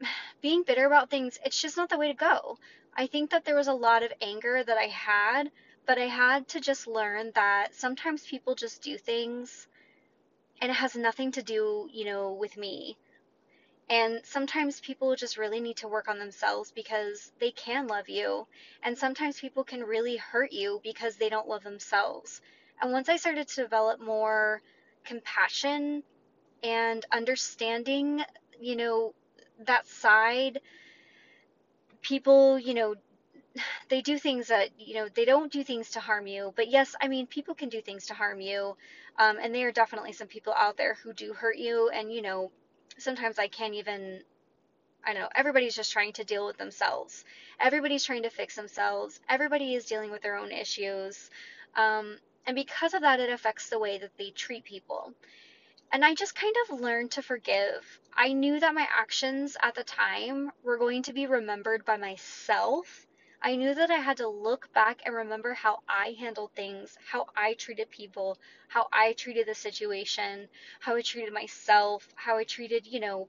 being 0.40 0.62
bitter 0.62 0.86
about 0.86 1.10
things, 1.10 1.40
it's 1.44 1.60
just 1.60 1.76
not 1.76 1.88
the 1.88 1.98
way 1.98 2.06
to 2.06 2.14
go. 2.14 2.58
I 2.96 3.06
think 3.06 3.30
that 3.30 3.44
there 3.44 3.56
was 3.56 3.68
a 3.68 3.74
lot 3.74 4.02
of 4.02 4.12
anger 4.20 4.62
that 4.62 4.78
I 4.78 4.86
had, 4.86 5.50
but 5.86 5.98
I 5.98 6.06
had 6.06 6.48
to 6.48 6.60
just 6.60 6.86
learn 6.86 7.32
that 7.34 7.74
sometimes 7.74 8.26
people 8.26 8.54
just 8.54 8.82
do 8.82 8.96
things 8.96 9.66
and 10.60 10.70
it 10.70 10.74
has 10.74 10.94
nothing 10.94 11.32
to 11.32 11.42
do, 11.42 11.88
you 11.92 12.04
know, 12.04 12.32
with 12.32 12.56
me. 12.56 12.96
And 13.90 14.20
sometimes 14.24 14.80
people 14.80 15.14
just 15.14 15.36
really 15.36 15.60
need 15.60 15.76
to 15.78 15.88
work 15.88 16.08
on 16.08 16.18
themselves 16.18 16.72
because 16.72 17.32
they 17.38 17.50
can 17.50 17.86
love 17.86 18.08
you. 18.08 18.46
And 18.82 18.96
sometimes 18.96 19.40
people 19.40 19.64
can 19.64 19.82
really 19.82 20.16
hurt 20.16 20.52
you 20.52 20.80
because 20.82 21.16
they 21.16 21.28
don't 21.28 21.48
love 21.48 21.64
themselves. 21.64 22.40
And 22.80 22.92
once 22.92 23.08
I 23.08 23.16
started 23.16 23.48
to 23.48 23.62
develop 23.62 24.00
more 24.00 24.62
compassion 25.04 26.02
and 26.62 27.04
understanding, 27.12 28.24
you 28.60 28.76
know, 28.76 29.14
that 29.66 29.86
side 29.86 30.60
people, 32.04 32.58
you 32.58 32.74
know, 32.74 32.94
they 33.88 34.02
do 34.02 34.18
things 34.18 34.48
that, 34.48 34.70
you 34.78 34.94
know, 34.94 35.08
they 35.14 35.24
don't 35.24 35.52
do 35.52 35.64
things 35.64 35.90
to 35.90 36.00
harm 36.00 36.28
you. 36.28 36.52
But 36.56 36.68
yes, 36.70 36.94
I 37.00 37.08
mean, 37.08 37.26
people 37.26 37.54
can 37.54 37.68
do 37.68 37.80
things 37.82 38.06
to 38.06 38.14
harm 38.14 38.40
you. 38.40 38.76
Um, 39.18 39.38
and 39.42 39.54
there 39.54 39.68
are 39.68 39.72
definitely 39.72 40.12
some 40.12 40.28
people 40.28 40.54
out 40.56 40.76
there 40.76 40.94
who 40.94 41.12
do 41.12 41.32
hurt 41.32 41.56
you. 41.56 41.90
And, 41.90 42.12
you 42.12 42.22
know, 42.22 42.52
sometimes 42.98 43.38
I 43.38 43.48
can't 43.48 43.74
even, 43.74 44.20
I 45.04 45.14
know, 45.14 45.28
everybody's 45.34 45.76
just 45.76 45.92
trying 45.92 46.12
to 46.14 46.24
deal 46.24 46.46
with 46.46 46.58
themselves. 46.58 47.24
Everybody's 47.60 48.04
trying 48.04 48.22
to 48.24 48.30
fix 48.30 48.54
themselves. 48.56 49.20
Everybody 49.28 49.74
is 49.74 49.86
dealing 49.86 50.10
with 50.10 50.22
their 50.22 50.36
own 50.36 50.52
issues. 50.52 51.30
Um, 51.76 52.18
and 52.46 52.54
because 52.54 52.94
of 52.94 53.02
that, 53.02 53.20
it 53.20 53.30
affects 53.30 53.70
the 53.70 53.78
way 53.78 53.98
that 53.98 54.16
they 54.18 54.30
treat 54.30 54.64
people. 54.64 55.14
And 55.94 56.04
I 56.04 56.12
just 56.16 56.34
kind 56.34 56.56
of 56.64 56.80
learned 56.80 57.12
to 57.12 57.22
forgive. 57.22 58.00
I 58.12 58.32
knew 58.32 58.58
that 58.58 58.74
my 58.74 58.84
actions 58.90 59.56
at 59.62 59.76
the 59.76 59.84
time 59.84 60.50
were 60.64 60.76
going 60.76 61.04
to 61.04 61.12
be 61.12 61.26
remembered 61.26 61.84
by 61.84 61.96
myself. 61.96 63.06
I 63.40 63.54
knew 63.54 63.72
that 63.72 63.92
I 63.92 63.98
had 63.98 64.16
to 64.16 64.26
look 64.26 64.72
back 64.72 65.02
and 65.06 65.14
remember 65.14 65.54
how 65.54 65.84
I 65.88 66.16
handled 66.18 66.50
things, 66.56 66.98
how 67.12 67.26
I 67.36 67.54
treated 67.54 67.92
people, 67.92 68.38
how 68.66 68.88
I 68.92 69.12
treated 69.12 69.46
the 69.46 69.54
situation, 69.54 70.48
how 70.80 70.96
I 70.96 71.02
treated 71.02 71.32
myself, 71.32 72.08
how 72.16 72.38
I 72.38 72.42
treated, 72.42 72.88
you 72.88 72.98
know, 72.98 73.28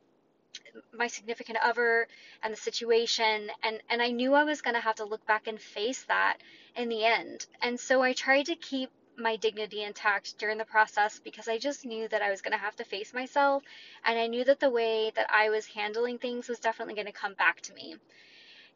my 0.92 1.06
significant 1.06 1.60
other 1.62 2.08
and 2.42 2.52
the 2.52 2.58
situation 2.58 3.52
and 3.62 3.80
and 3.92 4.02
I 4.02 4.10
knew 4.10 4.34
I 4.34 4.44
was 4.44 4.64
going 4.64 4.74
to 4.74 4.80
have 4.80 4.96
to 4.96 5.06
look 5.06 5.24
back 5.28 5.46
and 5.46 5.62
face 5.62 6.04
that 6.06 6.38
in 6.76 6.90
the 6.90 7.06
end. 7.06 7.46
And 7.62 7.80
so 7.80 8.02
I 8.02 8.14
tried 8.14 8.48
to 8.48 8.56
keep 8.56 8.90
my 9.18 9.36
dignity 9.36 9.84
intact 9.84 10.38
during 10.38 10.58
the 10.58 10.66
process 10.66 11.20
because 11.20 11.48
I 11.48 11.58
just 11.58 11.86
knew 11.86 12.08
that 12.10 12.22
I 12.22 12.32
was 12.32 12.42
going 12.42 12.52
to 12.52 12.58
have 12.58 12.76
to 12.78 12.84
face 12.84 13.14
myself 13.14 13.64
and 14.04 14.18
I 14.18 14.28
knew 14.28 14.44
that 14.46 14.60
the 14.60 14.70
way 14.70 15.12
that 15.16 15.30
I 15.30 15.50
was 15.50 15.66
handling 15.66 16.18
things 16.18 16.48
was 16.48 16.60
definitely 16.60 16.96
going 16.96 17.08
to 17.08 17.12
come 17.12 17.34
back 17.34 17.62
to 17.62 17.74
me. 17.74 17.96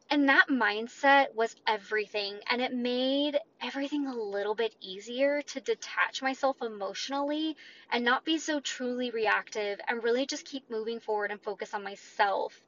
And 0.08 0.28
that 0.28 0.48
mindset 0.48 1.34
was 1.34 1.54
everything 1.66 2.40
and 2.48 2.60
it 2.60 2.72
made 2.72 3.38
everything 3.60 4.06
a 4.06 4.14
little 4.14 4.56
bit 4.56 4.74
easier 4.80 5.42
to 5.42 5.60
detach 5.60 6.20
myself 6.20 6.60
emotionally 6.62 7.56
and 7.92 8.04
not 8.04 8.24
be 8.24 8.38
so 8.38 8.58
truly 8.58 9.10
reactive 9.10 9.80
and 9.86 10.02
really 10.02 10.26
just 10.26 10.46
keep 10.46 10.68
moving 10.68 10.98
forward 10.98 11.30
and 11.30 11.40
focus 11.40 11.74
on 11.74 11.84
myself. 11.84 12.60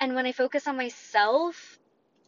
And 0.00 0.14
when 0.14 0.26
I 0.26 0.32
focus 0.32 0.66
on 0.66 0.76
myself, 0.76 1.78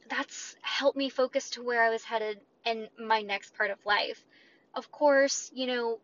that's 0.09 0.57
helped 0.61 0.99
me 0.99 1.09
focus 1.09 1.51
to 1.51 1.63
where 1.63 1.83
I 1.83 1.91
was 1.91 2.05
headed 2.05 2.41
in 2.65 2.89
my 2.99 3.23
next 3.23 3.55
part 3.57 3.71
of 3.71 3.85
life 3.87 4.23
of 4.77 4.93
course, 4.93 5.51
you 5.55 5.67
know, 5.67 5.99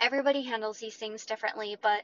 everybody 0.00 0.42
handles 0.42 0.78
these 0.78 0.94
things 0.94 1.26
differently, 1.26 1.76
but 1.82 2.02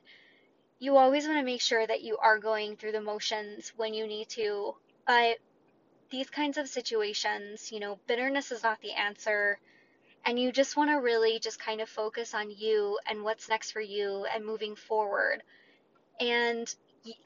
you 0.80 0.96
always 0.96 1.26
want 1.26 1.38
to 1.38 1.44
make 1.44 1.60
sure 1.60 1.86
that 1.86 2.02
you 2.02 2.18
are 2.18 2.38
going 2.38 2.76
through 2.76 2.92
the 2.92 3.00
motions 3.00 3.72
when 3.76 3.94
you 3.94 4.06
need 4.06 4.28
to. 4.30 4.74
But 5.06 5.38
these 6.10 6.28
kinds 6.28 6.58
of 6.58 6.68
situations, 6.68 7.70
you 7.70 7.78
know, 7.78 8.00
bitterness 8.08 8.50
is 8.50 8.64
not 8.64 8.80
the 8.80 8.92
answer. 8.92 9.58
And 10.26 10.38
you 10.38 10.50
just 10.50 10.76
want 10.76 10.90
to 10.90 10.96
really 10.96 11.38
just 11.38 11.60
kind 11.60 11.80
of 11.80 11.88
focus 11.88 12.34
on 12.34 12.50
you 12.50 12.98
and 13.06 13.22
what's 13.22 13.48
next 13.48 13.70
for 13.70 13.80
you 13.80 14.26
and 14.34 14.44
moving 14.44 14.74
forward. 14.74 15.42
And 16.18 16.74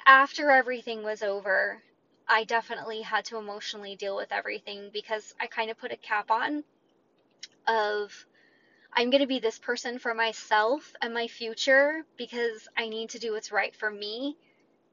after 0.07 0.51
everything 0.51 1.03
was 1.03 1.23
over, 1.23 1.83
I 2.29 2.45
definitely 2.45 3.01
had 3.01 3.25
to 3.27 3.39
emotionally 3.39 3.97
deal 3.97 4.17
with 4.17 4.33
everything 4.33 4.91
because 4.93 5.35
I 5.41 5.47
kind 5.47 5.71
of 5.71 5.79
put 5.79 5.93
a 5.93 5.97
cap 5.97 6.31
on 6.31 6.65
of 7.69 8.27
I'm 8.93 9.11
going 9.11 9.21
to 9.21 9.29
be 9.29 9.39
this 9.39 9.59
person 9.59 9.99
for 9.99 10.15
myself 10.15 10.93
and 11.01 11.15
my 11.15 11.29
future 11.29 12.05
because 12.17 12.67
I 12.77 12.89
need 12.89 13.11
to 13.11 13.19
do 13.19 13.33
what's 13.33 13.53
right 13.53 13.75
for 13.77 13.91
me. 13.91 14.37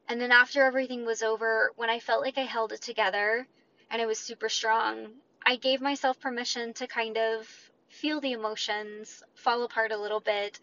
And 0.08 0.22
then 0.22 0.32
after 0.32 0.64
everything 0.64 1.06
was 1.06 1.24
over, 1.24 1.72
when 1.76 1.90
I 1.90 2.00
felt 2.00 2.22
like 2.22 2.38
I 2.38 2.44
held 2.44 2.72
it 2.72 2.82
together 2.82 3.48
and 3.90 4.02
I 4.02 4.06
was 4.06 4.20
super 4.20 4.50
strong, 4.50 5.14
I 5.44 5.56
gave 5.56 5.82
myself 5.82 6.20
permission 6.20 6.74
to 6.74 6.88
kind 6.88 7.18
of 7.18 7.48
feel 7.90 8.20
the 8.20 8.34
emotions, 8.34 9.24
fall 9.36 9.64
apart 9.64 9.92
a 9.92 9.98
little 9.98 10.20
bit. 10.20 10.60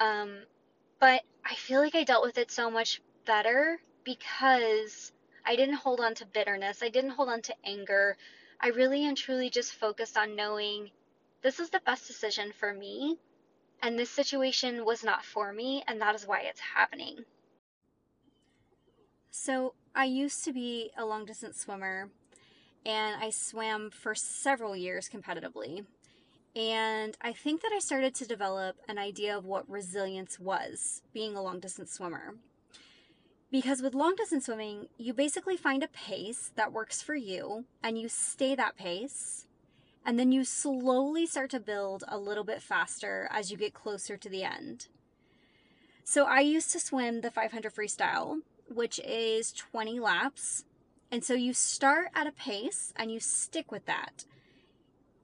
Um, 0.00 0.38
but 0.98 1.22
I 1.44 1.54
feel 1.54 1.80
like 1.80 1.94
I 1.94 2.04
dealt 2.04 2.24
with 2.24 2.38
it 2.38 2.50
so 2.50 2.70
much 2.70 3.00
better 3.24 3.78
because 4.04 5.12
I 5.44 5.54
didn't 5.54 5.76
hold 5.76 6.00
on 6.00 6.14
to 6.16 6.26
bitterness. 6.26 6.82
I 6.82 6.88
didn't 6.88 7.10
hold 7.10 7.28
on 7.28 7.42
to 7.42 7.54
anger. 7.64 8.16
I 8.60 8.68
really 8.68 9.06
and 9.06 9.16
truly 9.16 9.50
just 9.50 9.74
focused 9.74 10.16
on 10.16 10.34
knowing 10.34 10.90
this 11.42 11.60
is 11.60 11.70
the 11.70 11.80
best 11.84 12.06
decision 12.06 12.52
for 12.52 12.72
me, 12.72 13.18
and 13.82 13.98
this 13.98 14.10
situation 14.10 14.84
was 14.84 15.04
not 15.04 15.24
for 15.24 15.52
me, 15.52 15.84
and 15.86 16.00
that 16.00 16.14
is 16.14 16.26
why 16.26 16.40
it's 16.40 16.60
happening. 16.60 17.24
So, 19.30 19.74
I 19.94 20.04
used 20.04 20.44
to 20.44 20.52
be 20.52 20.90
a 20.96 21.04
long 21.04 21.24
distance 21.24 21.60
swimmer, 21.60 22.10
and 22.84 23.22
I 23.22 23.30
swam 23.30 23.90
for 23.90 24.14
several 24.14 24.76
years 24.76 25.08
competitively. 25.08 25.84
And 26.56 27.16
I 27.20 27.32
think 27.32 27.62
that 27.62 27.72
I 27.72 27.78
started 27.78 28.14
to 28.16 28.26
develop 28.26 28.76
an 28.88 28.98
idea 28.98 29.36
of 29.36 29.44
what 29.44 29.68
resilience 29.70 30.40
was, 30.40 31.02
being 31.12 31.36
a 31.36 31.42
long 31.42 31.60
distance 31.60 31.92
swimmer. 31.92 32.34
Because 33.50 33.80
with 33.80 33.94
long 33.94 34.14
distance 34.16 34.46
swimming, 34.46 34.88
you 34.98 35.14
basically 35.14 35.56
find 35.56 35.82
a 35.82 35.88
pace 35.88 36.52
that 36.56 36.72
works 36.72 37.00
for 37.00 37.14
you 37.14 37.64
and 37.82 37.98
you 37.98 38.08
stay 38.08 38.54
that 38.54 38.76
pace 38.76 39.46
and 40.04 40.18
then 40.18 40.32
you 40.32 40.44
slowly 40.44 41.26
start 41.26 41.50
to 41.50 41.60
build 41.60 42.04
a 42.08 42.18
little 42.18 42.44
bit 42.44 42.62
faster 42.62 43.28
as 43.30 43.50
you 43.50 43.56
get 43.56 43.74
closer 43.74 44.16
to 44.16 44.28
the 44.28 44.42
end. 44.42 44.88
So 46.04 46.24
I 46.24 46.40
used 46.40 46.70
to 46.72 46.80
swim 46.80 47.20
the 47.20 47.30
500 47.30 47.74
freestyle, 47.74 48.40
which 48.68 48.98
is 49.00 49.52
20 49.52 50.00
laps. 50.00 50.64
And 51.10 51.22
so 51.22 51.34
you 51.34 51.52
start 51.52 52.08
at 52.14 52.26
a 52.26 52.32
pace 52.32 52.92
and 52.96 53.12
you 53.12 53.20
stick 53.20 53.70
with 53.70 53.84
that. 53.86 54.24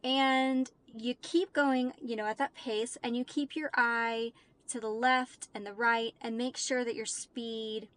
And 0.02 0.70
you 0.94 1.14
keep 1.14 1.52
going, 1.52 1.92
you 2.00 2.16
know, 2.16 2.26
at 2.26 2.38
that 2.38 2.54
pace 2.54 2.98
and 3.02 3.16
you 3.16 3.24
keep 3.24 3.56
your 3.56 3.70
eye 3.74 4.32
to 4.68 4.80
the 4.80 4.88
left 4.88 5.48
and 5.54 5.64
the 5.64 5.72
right 5.72 6.14
and 6.20 6.36
make 6.36 6.56
sure 6.56 6.84
that 6.84 6.94
your 6.94 7.06
speed, 7.06 7.88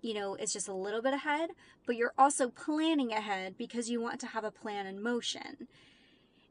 you 0.00 0.14
know, 0.14 0.34
is 0.34 0.52
just 0.52 0.68
a 0.68 0.74
little 0.74 1.02
bit 1.02 1.14
ahead, 1.14 1.50
but 1.86 1.96
you're 1.96 2.14
also 2.18 2.48
planning 2.48 3.12
ahead 3.12 3.56
because 3.56 3.88
you 3.88 4.00
want 4.00 4.20
to 4.20 4.26
have 4.28 4.44
a 4.44 4.50
plan 4.50 4.86
in 4.86 5.02
motion. 5.02 5.68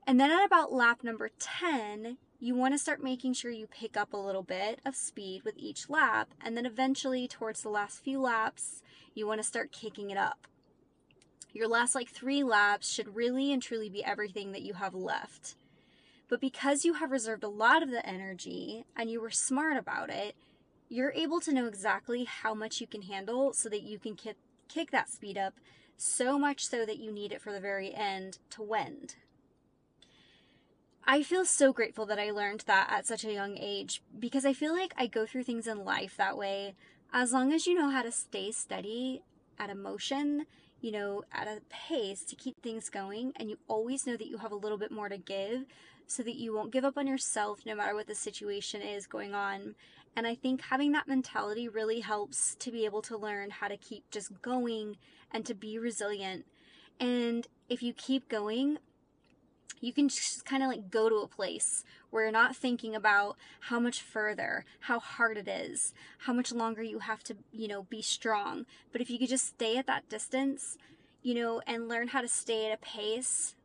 And 0.07 0.19
then 0.19 0.31
at 0.31 0.45
about 0.45 0.73
lap 0.73 1.03
number 1.03 1.29
10, 1.39 2.17
you 2.39 2.55
want 2.55 2.73
to 2.73 2.79
start 2.79 3.03
making 3.03 3.33
sure 3.33 3.51
you 3.51 3.67
pick 3.67 3.95
up 3.95 4.13
a 4.13 4.17
little 4.17 4.41
bit 4.41 4.79
of 4.83 4.95
speed 4.95 5.43
with 5.43 5.57
each 5.57 5.89
lap. 5.89 6.29
And 6.43 6.57
then 6.57 6.65
eventually, 6.65 7.27
towards 7.27 7.61
the 7.61 7.69
last 7.69 8.03
few 8.03 8.19
laps, 8.19 8.81
you 9.13 9.27
want 9.27 9.41
to 9.41 9.47
start 9.47 9.71
kicking 9.71 10.09
it 10.09 10.17
up. 10.17 10.47
Your 11.53 11.67
last 11.67 11.93
like 11.95 12.09
three 12.09 12.43
laps 12.43 12.91
should 12.91 13.15
really 13.15 13.51
and 13.51 13.61
truly 13.61 13.89
be 13.89 14.03
everything 14.03 14.53
that 14.53 14.63
you 14.63 14.73
have 14.73 14.95
left. 14.95 15.55
But 16.29 16.41
because 16.41 16.85
you 16.85 16.93
have 16.93 17.11
reserved 17.11 17.43
a 17.43 17.49
lot 17.49 17.83
of 17.83 17.91
the 17.91 18.05
energy 18.07 18.85
and 18.95 19.11
you 19.11 19.21
were 19.21 19.31
smart 19.31 19.77
about 19.77 20.09
it, 20.09 20.35
you're 20.87 21.11
able 21.11 21.41
to 21.41 21.53
know 21.53 21.67
exactly 21.67 22.23
how 22.23 22.53
much 22.53 22.81
you 22.81 22.87
can 22.87 23.03
handle 23.03 23.53
so 23.53 23.69
that 23.69 23.83
you 23.83 23.99
can 23.99 24.15
kick, 24.15 24.37
kick 24.67 24.91
that 24.91 25.09
speed 25.09 25.37
up 25.37 25.53
so 25.97 26.39
much 26.39 26.65
so 26.65 26.85
that 26.85 26.97
you 26.97 27.11
need 27.11 27.31
it 27.31 27.41
for 27.41 27.51
the 27.51 27.59
very 27.59 27.93
end 27.93 28.39
to 28.49 28.63
wend. 28.63 29.15
I 31.11 31.23
feel 31.23 31.43
so 31.43 31.73
grateful 31.73 32.05
that 32.05 32.19
I 32.19 32.31
learned 32.31 32.63
that 32.67 32.87
at 32.89 33.05
such 33.05 33.25
a 33.25 33.33
young 33.33 33.57
age 33.57 34.01
because 34.17 34.45
I 34.45 34.53
feel 34.53 34.71
like 34.71 34.93
I 34.95 35.07
go 35.07 35.25
through 35.25 35.43
things 35.43 35.67
in 35.67 35.83
life 35.83 36.15
that 36.15 36.37
way. 36.37 36.73
As 37.11 37.33
long 37.33 37.51
as 37.51 37.67
you 37.67 37.73
know 37.73 37.89
how 37.89 38.01
to 38.01 38.13
stay 38.13 38.53
steady 38.53 39.21
at 39.59 39.69
emotion, 39.69 40.45
you 40.79 40.93
know, 40.93 41.23
at 41.33 41.49
a 41.49 41.59
pace 41.69 42.23
to 42.23 42.37
keep 42.37 42.63
things 42.63 42.87
going, 42.87 43.33
and 43.35 43.49
you 43.49 43.57
always 43.67 44.07
know 44.07 44.15
that 44.15 44.29
you 44.29 44.37
have 44.37 44.53
a 44.53 44.55
little 44.55 44.77
bit 44.77 44.89
more 44.89 45.09
to 45.09 45.17
give 45.17 45.65
so 46.07 46.23
that 46.23 46.37
you 46.37 46.55
won't 46.55 46.71
give 46.71 46.85
up 46.85 46.97
on 46.97 47.07
yourself 47.07 47.65
no 47.65 47.75
matter 47.75 47.93
what 47.93 48.07
the 48.07 48.15
situation 48.15 48.81
is 48.81 49.05
going 49.05 49.35
on. 49.35 49.75
And 50.15 50.25
I 50.25 50.33
think 50.33 50.61
having 50.61 50.93
that 50.93 51.09
mentality 51.09 51.67
really 51.67 51.99
helps 51.99 52.55
to 52.55 52.71
be 52.71 52.85
able 52.85 53.01
to 53.01 53.17
learn 53.17 53.49
how 53.49 53.67
to 53.67 53.75
keep 53.75 54.09
just 54.11 54.41
going 54.41 54.95
and 55.29 55.45
to 55.45 55.53
be 55.53 55.77
resilient. 55.77 56.45
And 57.01 57.45
if 57.67 57.83
you 57.83 57.91
keep 57.91 58.29
going, 58.29 58.77
you 59.79 59.93
can 59.93 60.09
just 60.09 60.45
kind 60.45 60.61
of 60.61 60.69
like 60.69 60.91
go 60.91 61.09
to 61.09 61.15
a 61.17 61.27
place 61.27 61.83
where 62.09 62.23
you're 62.23 62.31
not 62.31 62.55
thinking 62.55 62.95
about 62.95 63.37
how 63.61 63.79
much 63.79 64.01
further, 64.01 64.65
how 64.81 64.99
hard 64.99 65.37
it 65.37 65.47
is, 65.47 65.93
how 66.19 66.33
much 66.33 66.51
longer 66.51 66.83
you 66.83 66.99
have 66.99 67.23
to, 67.23 67.35
you 67.51 67.67
know, 67.67 67.83
be 67.83 68.01
strong. 68.01 68.65
But 68.91 69.01
if 69.01 69.09
you 69.09 69.17
could 69.17 69.29
just 69.29 69.47
stay 69.47 69.77
at 69.77 69.87
that 69.87 70.09
distance, 70.09 70.77
you 71.23 71.33
know, 71.33 71.61
and 71.65 71.87
learn 71.87 72.09
how 72.09 72.21
to 72.21 72.27
stay 72.27 72.69
at 72.69 72.73
a 72.73 72.77
pace 72.77 73.55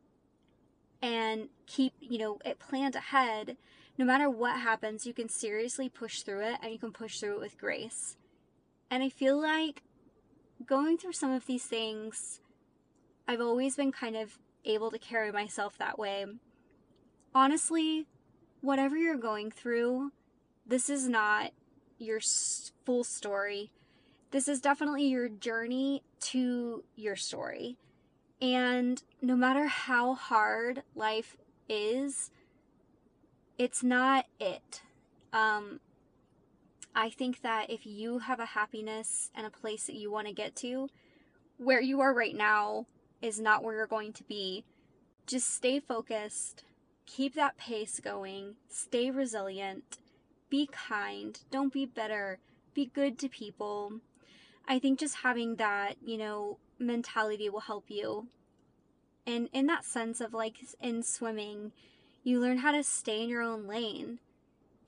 and 1.01 1.49
keep, 1.65 1.93
you 1.99 2.17
know, 2.17 2.39
it 2.45 2.59
planned 2.59 2.95
ahead, 2.95 3.57
no 3.97 4.05
matter 4.05 4.29
what 4.29 4.59
happens, 4.59 5.05
you 5.05 5.13
can 5.13 5.29
seriously 5.29 5.89
push 5.89 6.21
through 6.21 6.41
it 6.41 6.57
and 6.61 6.71
you 6.71 6.79
can 6.79 6.91
push 6.91 7.19
through 7.19 7.35
it 7.35 7.41
with 7.41 7.57
grace. 7.57 8.15
And 8.89 9.03
I 9.03 9.09
feel 9.09 9.39
like 9.39 9.81
going 10.65 10.97
through 10.97 11.13
some 11.13 11.31
of 11.31 11.45
these 11.45 11.65
things, 11.65 12.39
I've 13.27 13.41
always 13.41 13.75
been 13.75 13.91
kind 13.91 14.15
of 14.15 14.37
able 14.67 14.91
to 14.91 14.99
carry 14.99 15.31
myself 15.31 15.77
that 15.77 15.97
way. 15.97 16.25
Honestly, 17.33 18.07
whatever 18.61 18.97
you're 18.97 19.17
going 19.17 19.51
through, 19.51 20.11
this 20.65 20.89
is 20.89 21.07
not 21.07 21.51
your 21.97 22.19
full 22.85 23.03
story. 23.03 23.71
This 24.31 24.47
is 24.47 24.59
definitely 24.59 25.07
your 25.07 25.29
journey 25.29 26.03
to 26.19 26.83
your 26.95 27.15
story. 27.15 27.77
And 28.41 29.01
no 29.21 29.35
matter 29.35 29.67
how 29.67 30.13
hard 30.13 30.83
life 30.95 31.37
is, 31.67 32.29
it's 33.57 33.83
not 33.83 34.25
it. 34.39 34.81
Um, 35.33 35.79
I 36.93 37.09
think 37.09 37.41
that 37.41 37.69
if 37.69 37.85
you 37.85 38.19
have 38.19 38.39
a 38.39 38.45
happiness 38.45 39.31
and 39.33 39.45
a 39.45 39.51
place 39.51 39.85
that 39.87 39.95
you 39.95 40.11
want 40.11 40.27
to 40.27 40.33
get 40.33 40.55
to, 40.57 40.89
where 41.57 41.81
you 41.81 42.01
are 42.01 42.13
right 42.13 42.35
now 42.35 42.85
is 43.21 43.39
not 43.39 43.63
where 43.63 43.75
you're 43.75 43.87
going 43.87 44.13
to 44.13 44.23
be. 44.23 44.63
Just 45.25 45.53
stay 45.53 45.79
focused, 45.79 46.63
keep 47.05 47.35
that 47.35 47.57
pace 47.57 47.99
going, 47.99 48.55
stay 48.69 49.11
resilient, 49.11 49.97
be 50.49 50.69
kind, 50.71 51.39
don't 51.51 51.73
be 51.73 51.85
bitter, 51.85 52.39
be 52.73 52.85
good 52.85 53.17
to 53.19 53.29
people. 53.29 53.99
I 54.67 54.79
think 54.79 54.99
just 54.99 55.17
having 55.17 55.55
that, 55.55 55.95
you 56.05 56.17
know, 56.17 56.59
mentality 56.79 57.49
will 57.49 57.61
help 57.61 57.85
you. 57.87 58.27
And 59.25 59.49
in 59.51 59.65
that 59.67 59.83
sense 59.83 60.21
of 60.21 60.33
like 60.33 60.57
in 60.81 61.03
swimming, 61.03 61.71
you 62.23 62.39
learn 62.39 62.59
how 62.59 62.71
to 62.71 62.83
stay 62.83 63.23
in 63.23 63.29
your 63.29 63.41
own 63.41 63.67
lane. 63.67 64.19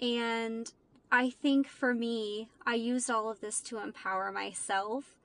And 0.01 0.71
I 1.11 1.29
think 1.29 1.67
for 1.67 1.93
me, 1.93 2.49
I 2.65 2.75
used 2.75 3.09
all 3.09 3.29
of 3.29 3.41
this 3.41 3.59
to 3.61 3.79
empower 3.79 4.31
myself 4.31 5.18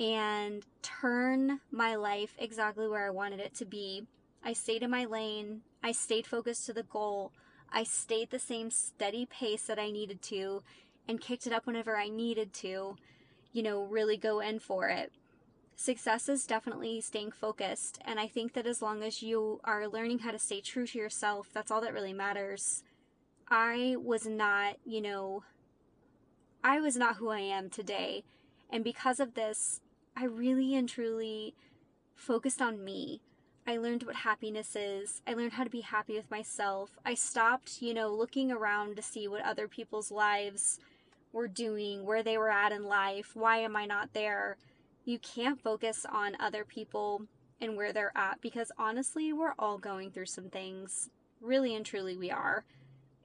and 0.00 0.64
turn 0.80 1.60
my 1.70 1.94
life 1.94 2.34
exactly 2.38 2.88
where 2.88 3.06
I 3.06 3.10
wanted 3.10 3.38
it 3.38 3.54
to 3.56 3.66
be. 3.66 4.06
I 4.42 4.54
stayed 4.54 4.82
in 4.82 4.90
my 4.90 5.04
lane, 5.04 5.60
I 5.82 5.92
stayed 5.92 6.26
focused 6.26 6.64
to 6.66 6.72
the 6.72 6.82
goal, 6.82 7.32
I 7.70 7.84
stayed 7.84 8.30
the 8.30 8.38
same 8.38 8.70
steady 8.70 9.26
pace 9.26 9.64
that 9.66 9.78
I 9.78 9.90
needed 9.90 10.22
to, 10.22 10.62
and 11.06 11.20
kicked 11.20 11.46
it 11.46 11.52
up 11.52 11.66
whenever 11.66 11.96
I 11.96 12.08
needed 12.08 12.54
to, 12.54 12.96
you 13.52 13.62
know, 13.62 13.84
really 13.84 14.16
go 14.16 14.40
in 14.40 14.58
for 14.58 14.88
it. 14.88 15.12
Success 15.76 16.28
is 16.28 16.46
definitely 16.46 17.00
staying 17.02 17.32
focused, 17.32 17.98
and 18.04 18.18
I 18.18 18.26
think 18.26 18.54
that 18.54 18.66
as 18.66 18.80
long 18.80 19.02
as 19.02 19.22
you 19.22 19.60
are 19.64 19.86
learning 19.86 20.20
how 20.20 20.30
to 20.30 20.38
stay 20.38 20.62
true 20.62 20.86
to 20.86 20.98
yourself, 20.98 21.48
that's 21.52 21.70
all 21.70 21.80
that 21.82 21.92
really 21.92 22.12
matters. 22.14 22.82
I 23.48 23.96
was 23.98 24.26
not, 24.26 24.76
you 24.86 25.02
know, 25.02 25.42
I 26.64 26.80
was 26.80 26.96
not 26.96 27.16
who 27.16 27.28
I 27.28 27.40
am 27.40 27.68
today. 27.68 28.24
And 28.72 28.84
because 28.84 29.20
of 29.20 29.34
this, 29.34 29.80
I 30.16 30.24
really 30.24 30.74
and 30.74 30.88
truly 30.88 31.54
focused 32.14 32.60
on 32.60 32.84
me. 32.84 33.20
I 33.66 33.76
learned 33.76 34.02
what 34.02 34.16
happiness 34.16 34.74
is. 34.74 35.22
I 35.26 35.34
learned 35.34 35.52
how 35.52 35.64
to 35.64 35.70
be 35.70 35.82
happy 35.82 36.14
with 36.14 36.30
myself. 36.30 36.98
I 37.04 37.14
stopped, 37.14 37.80
you 37.80 37.94
know, 37.94 38.08
looking 38.08 38.50
around 38.50 38.96
to 38.96 39.02
see 39.02 39.28
what 39.28 39.44
other 39.44 39.68
people's 39.68 40.10
lives 40.10 40.78
were 41.32 41.48
doing, 41.48 42.04
where 42.04 42.22
they 42.22 42.36
were 42.36 42.50
at 42.50 42.72
in 42.72 42.84
life. 42.84 43.32
Why 43.34 43.58
am 43.58 43.76
I 43.76 43.86
not 43.86 44.12
there? 44.12 44.56
You 45.04 45.18
can't 45.18 45.60
focus 45.60 46.04
on 46.10 46.36
other 46.40 46.64
people 46.64 47.22
and 47.60 47.76
where 47.76 47.92
they're 47.92 48.16
at 48.16 48.40
because 48.40 48.72
honestly, 48.78 49.32
we're 49.32 49.54
all 49.58 49.78
going 49.78 50.10
through 50.10 50.26
some 50.26 50.48
things. 50.48 51.10
Really 51.40 51.74
and 51.74 51.84
truly, 51.84 52.16
we 52.16 52.30
are. 52.30 52.64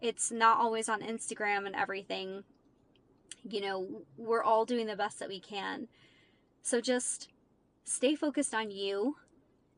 It's 0.02 0.32
not 0.32 0.60
always 0.60 0.89
on 0.89 1.02
Instagram 1.02 1.65
and 1.65 1.76
everything. 1.76 2.43
You 3.48 3.62
know, 3.62 3.88
we're 4.17 4.43
all 4.43 4.65
doing 4.65 4.88
the 4.88 4.95
best 4.95 5.19
that 5.19 5.30
we 5.30 5.39
can. 5.39 5.88
So 6.65 6.82
just 6.82 7.28
stay 7.84 8.15
focused 8.15 8.56
on 8.56 8.71
you 8.71 9.17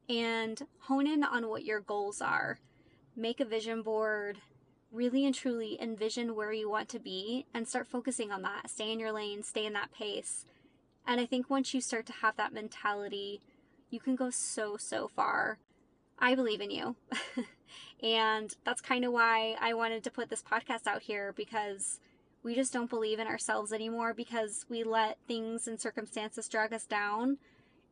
and 0.08 0.66
hone 0.84 1.06
in 1.06 1.22
on 1.22 1.50
what 1.50 1.66
your 1.66 1.82
goals 1.82 2.22
are. 2.22 2.60
Make 3.14 3.42
a 3.42 3.46
vision 3.46 3.82
board, 3.82 4.38
really 4.90 5.26
and 5.26 5.36
truly 5.36 5.78
envision 5.82 6.34
where 6.34 6.54
you 6.54 6.70
want 6.70 6.88
to 6.88 7.00
be 7.00 7.46
and 7.54 7.68
start 7.68 7.90
focusing 7.90 8.32
on 8.32 8.42
that. 8.44 8.70
Stay 8.70 8.90
in 8.90 9.02
your 9.02 9.12
lane, 9.12 9.44
stay 9.44 9.66
in 9.66 9.74
that 9.74 9.92
pace. 9.92 10.46
And 11.06 11.20
I 11.20 11.26
think 11.26 11.50
once 11.50 11.74
you 11.74 11.82
start 11.82 12.06
to 12.06 12.14
have 12.14 12.38
that 12.38 12.54
mentality, 12.54 13.42
you 13.90 14.00
can 14.00 14.16
go 14.16 14.30
so, 14.30 14.78
so 14.78 15.10
far. 15.10 15.58
I 16.18 16.36
believe 16.36 16.62
in 16.62 16.72
you. 16.72 16.96
and 18.02 18.56
that's 18.64 18.80
kind 18.80 19.04
of 19.04 19.12
why 19.12 19.58
I 19.60 19.74
wanted 19.74 20.06
to 20.06 20.10
put 20.10 20.30
this 20.30 20.42
podcast 20.42 20.88
out 20.88 21.02
here 21.02 21.34
because 21.36 22.00
we 22.48 22.56
just 22.56 22.72
don't 22.72 22.90
believe 22.90 23.20
in 23.20 23.28
ourselves 23.28 23.74
anymore 23.74 24.14
because 24.14 24.66
we 24.70 24.82
let 24.82 25.18
things 25.28 25.68
and 25.68 25.82
circumstances 25.82 26.48
drag 26.48 26.72
us 26.72 26.86
down. 26.86 27.40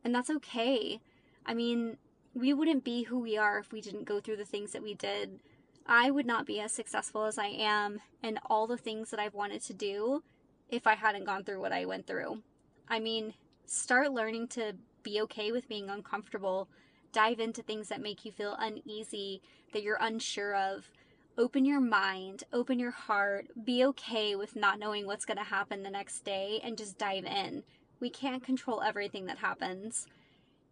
And 0.02 0.14
that's 0.14 0.30
okay. 0.30 0.98
I 1.44 1.52
mean, 1.52 1.98
we 2.32 2.54
wouldn't 2.54 2.82
be 2.82 3.02
who 3.02 3.18
we 3.18 3.36
are 3.36 3.58
if 3.58 3.70
we 3.70 3.82
didn't 3.82 4.06
go 4.06 4.18
through 4.18 4.38
the 4.38 4.46
things 4.46 4.72
that 4.72 4.82
we 4.82 4.94
did. 4.94 5.40
I 5.86 6.10
would 6.10 6.24
not 6.24 6.46
be 6.46 6.58
as 6.58 6.72
successful 6.72 7.26
as 7.26 7.36
I 7.36 7.48
am 7.48 8.00
and 8.22 8.40
all 8.46 8.66
the 8.66 8.78
things 8.78 9.10
that 9.10 9.20
I've 9.20 9.34
wanted 9.34 9.60
to 9.64 9.74
do 9.74 10.22
if 10.70 10.86
I 10.86 10.94
hadn't 10.94 11.26
gone 11.26 11.44
through 11.44 11.60
what 11.60 11.72
I 11.72 11.84
went 11.84 12.06
through. 12.06 12.42
I 12.88 12.98
mean, 12.98 13.34
start 13.66 14.10
learning 14.10 14.48
to 14.48 14.72
be 15.02 15.20
okay 15.20 15.52
with 15.52 15.68
being 15.68 15.90
uncomfortable. 15.90 16.68
Dive 17.12 17.40
into 17.40 17.62
things 17.62 17.88
that 17.88 18.00
make 18.00 18.24
you 18.24 18.32
feel 18.32 18.56
uneasy, 18.58 19.42
that 19.74 19.82
you're 19.82 19.98
unsure 20.00 20.56
of 20.56 20.90
open 21.38 21.64
your 21.64 21.80
mind, 21.80 22.44
open 22.52 22.78
your 22.78 22.90
heart, 22.90 23.48
be 23.64 23.84
okay 23.84 24.34
with 24.34 24.56
not 24.56 24.78
knowing 24.78 25.06
what's 25.06 25.24
going 25.24 25.36
to 25.36 25.44
happen 25.44 25.82
the 25.82 25.90
next 25.90 26.24
day, 26.24 26.60
and 26.62 26.78
just 26.78 26.98
dive 26.98 27.24
in. 27.24 27.62
We 28.00 28.10
can't 28.10 28.42
control 28.42 28.82
everything 28.82 29.26
that 29.26 29.38
happens. 29.38 30.06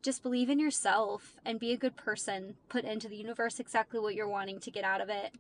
Just 0.03 0.23
believe 0.23 0.51
in 0.51 0.59
yourself 0.59 1.37
and 1.45 1.61
be 1.61 1.73
a 1.73 1.79
good 1.79 1.97
person. 1.97 2.57
Put 2.69 2.85
into 2.85 3.09
the 3.09 3.17
universe 3.17 3.61
exactly 3.61 4.01
what 4.01 4.15
you're 4.15 4.29
wanting 4.29 4.61
to 4.61 4.71
get 4.71 4.85
out 4.85 5.01
of 5.01 5.09
it. 5.09 5.33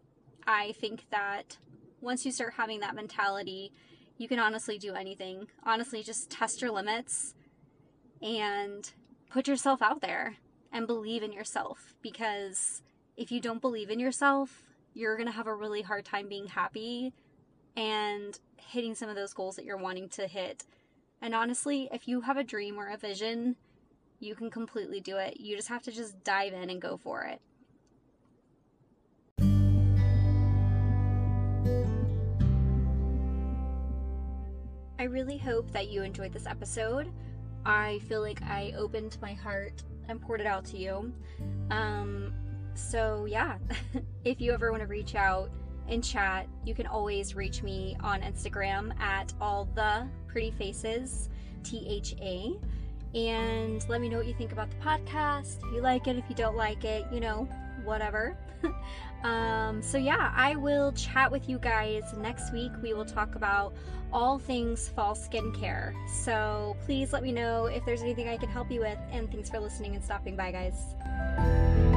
I 0.46 0.72
think 0.72 1.06
that 1.10 1.58
once 2.00 2.26
you 2.26 2.32
start 2.32 2.54
having 2.56 2.80
that 2.80 2.94
mentality, 2.94 3.72
you 4.18 4.28
can 4.28 4.38
honestly 4.38 4.78
do 4.78 4.94
anything. 4.94 5.48
Honestly, 5.64 6.02
just 6.02 6.30
test 6.30 6.60
your 6.62 6.70
limits 6.70 7.34
and 8.22 8.90
put 9.30 9.48
yourself 9.48 9.82
out 9.82 10.00
there 10.00 10.37
and 10.72 10.87
believe 10.87 11.22
in 11.22 11.32
yourself 11.32 11.94
because 12.02 12.82
if 13.16 13.30
you 13.30 13.40
don't 13.40 13.60
believe 13.60 13.90
in 13.90 14.00
yourself, 14.00 14.73
you're 14.94 15.16
going 15.16 15.26
to 15.26 15.33
have 15.33 15.46
a 15.46 15.54
really 15.54 15.83
hard 15.83 16.04
time 16.04 16.28
being 16.28 16.46
happy 16.46 17.12
and 17.76 18.38
hitting 18.57 18.94
some 18.94 19.09
of 19.09 19.16
those 19.16 19.35
goals 19.35 19.57
that 19.57 19.64
you're 19.64 19.76
wanting 19.76 20.09
to 20.11 20.26
hit. 20.26 20.64
And 21.20 21.35
honestly, 21.35 21.88
if 21.92 22.07
you 22.07 22.20
have 22.22 22.37
a 22.37 22.44
dream 22.44 22.78
or 22.78 22.88
a 22.88 22.96
vision, 22.96 23.57
you 24.20 24.35
can 24.35 24.50
completely 24.50 25.00
do 25.00 25.16
it. 25.16 25.40
You 25.40 25.57
just 25.57 25.68
have 25.68 25.83
to 25.83 25.92
just 25.92 26.22
dive 26.22 26.52
in 26.52 26.70
and 26.70 26.80
go 26.80 26.96
for 26.96 27.24
it. 27.24 27.40
I 34.98 35.04
really 35.04 35.37
hope 35.37 35.70
that 35.72 35.88
you 35.88 36.02
enjoyed 36.02 36.33
this 36.33 36.46
episode. 36.46 37.11
I 37.66 37.98
feel 38.09 38.20
like 38.20 38.40
I 38.42 38.72
opened 38.76 39.18
my 39.20 39.35
heart 39.35 39.83
and 40.09 40.20
poured 40.20 40.40
it 40.40 40.46
out 40.46 40.64
to 40.66 40.78
you. 40.78 41.12
Um, 41.70 42.33
so, 42.74 43.24
yeah, 43.26 43.58
if 44.24 44.40
you 44.40 44.52
ever 44.52 44.70
want 44.70 44.82
to 44.82 44.87
reach 44.87 45.14
out 45.14 45.50
and 45.88 46.02
chat, 46.02 46.46
you 46.64 46.74
can 46.74 46.87
always 46.87 47.34
reach 47.34 47.62
me 47.62 47.96
on 48.00 48.22
Instagram 48.22 48.98
at 49.00 49.32
all 49.40 49.68
the 49.74 50.08
pretty 50.26 50.50
faces, 50.52 51.28
T 51.62 51.87
H 51.88 52.14
A. 52.20 52.58
and 53.14 53.88
let 53.88 54.00
me 54.00 54.08
know 54.08 54.18
what 54.18 54.26
you 54.26 54.34
think 54.34 54.52
about 54.52 54.70
the 54.70 54.76
podcast. 54.76 55.58
If 55.64 55.74
you 55.74 55.80
like 55.80 56.06
it, 56.08 56.16
if 56.16 56.24
you 56.28 56.34
don't 56.34 56.56
like 56.56 56.84
it, 56.84 57.06
you 57.12 57.20
know, 57.20 57.48
whatever. 57.84 58.37
um, 59.24 59.82
so, 59.82 59.98
yeah, 59.98 60.32
I 60.34 60.56
will 60.56 60.92
chat 60.92 61.30
with 61.30 61.48
you 61.48 61.58
guys 61.58 62.02
next 62.18 62.52
week. 62.52 62.72
We 62.82 62.94
will 62.94 63.04
talk 63.04 63.34
about 63.34 63.74
all 64.12 64.38
things 64.38 64.88
fall 64.88 65.14
skincare. 65.14 65.94
So, 66.08 66.76
please 66.84 67.12
let 67.12 67.22
me 67.22 67.30
know 67.30 67.66
if 67.66 67.84
there's 67.84 68.02
anything 68.02 68.28
I 68.28 68.37
can 68.37 68.48
help 68.48 68.70
you 68.70 68.80
with. 68.80 68.98
And 69.10 69.30
thanks 69.30 69.50
for 69.50 69.60
listening 69.60 69.94
and 69.94 70.02
stopping 70.02 70.37
by, 70.37 70.50
guys. 70.50 71.93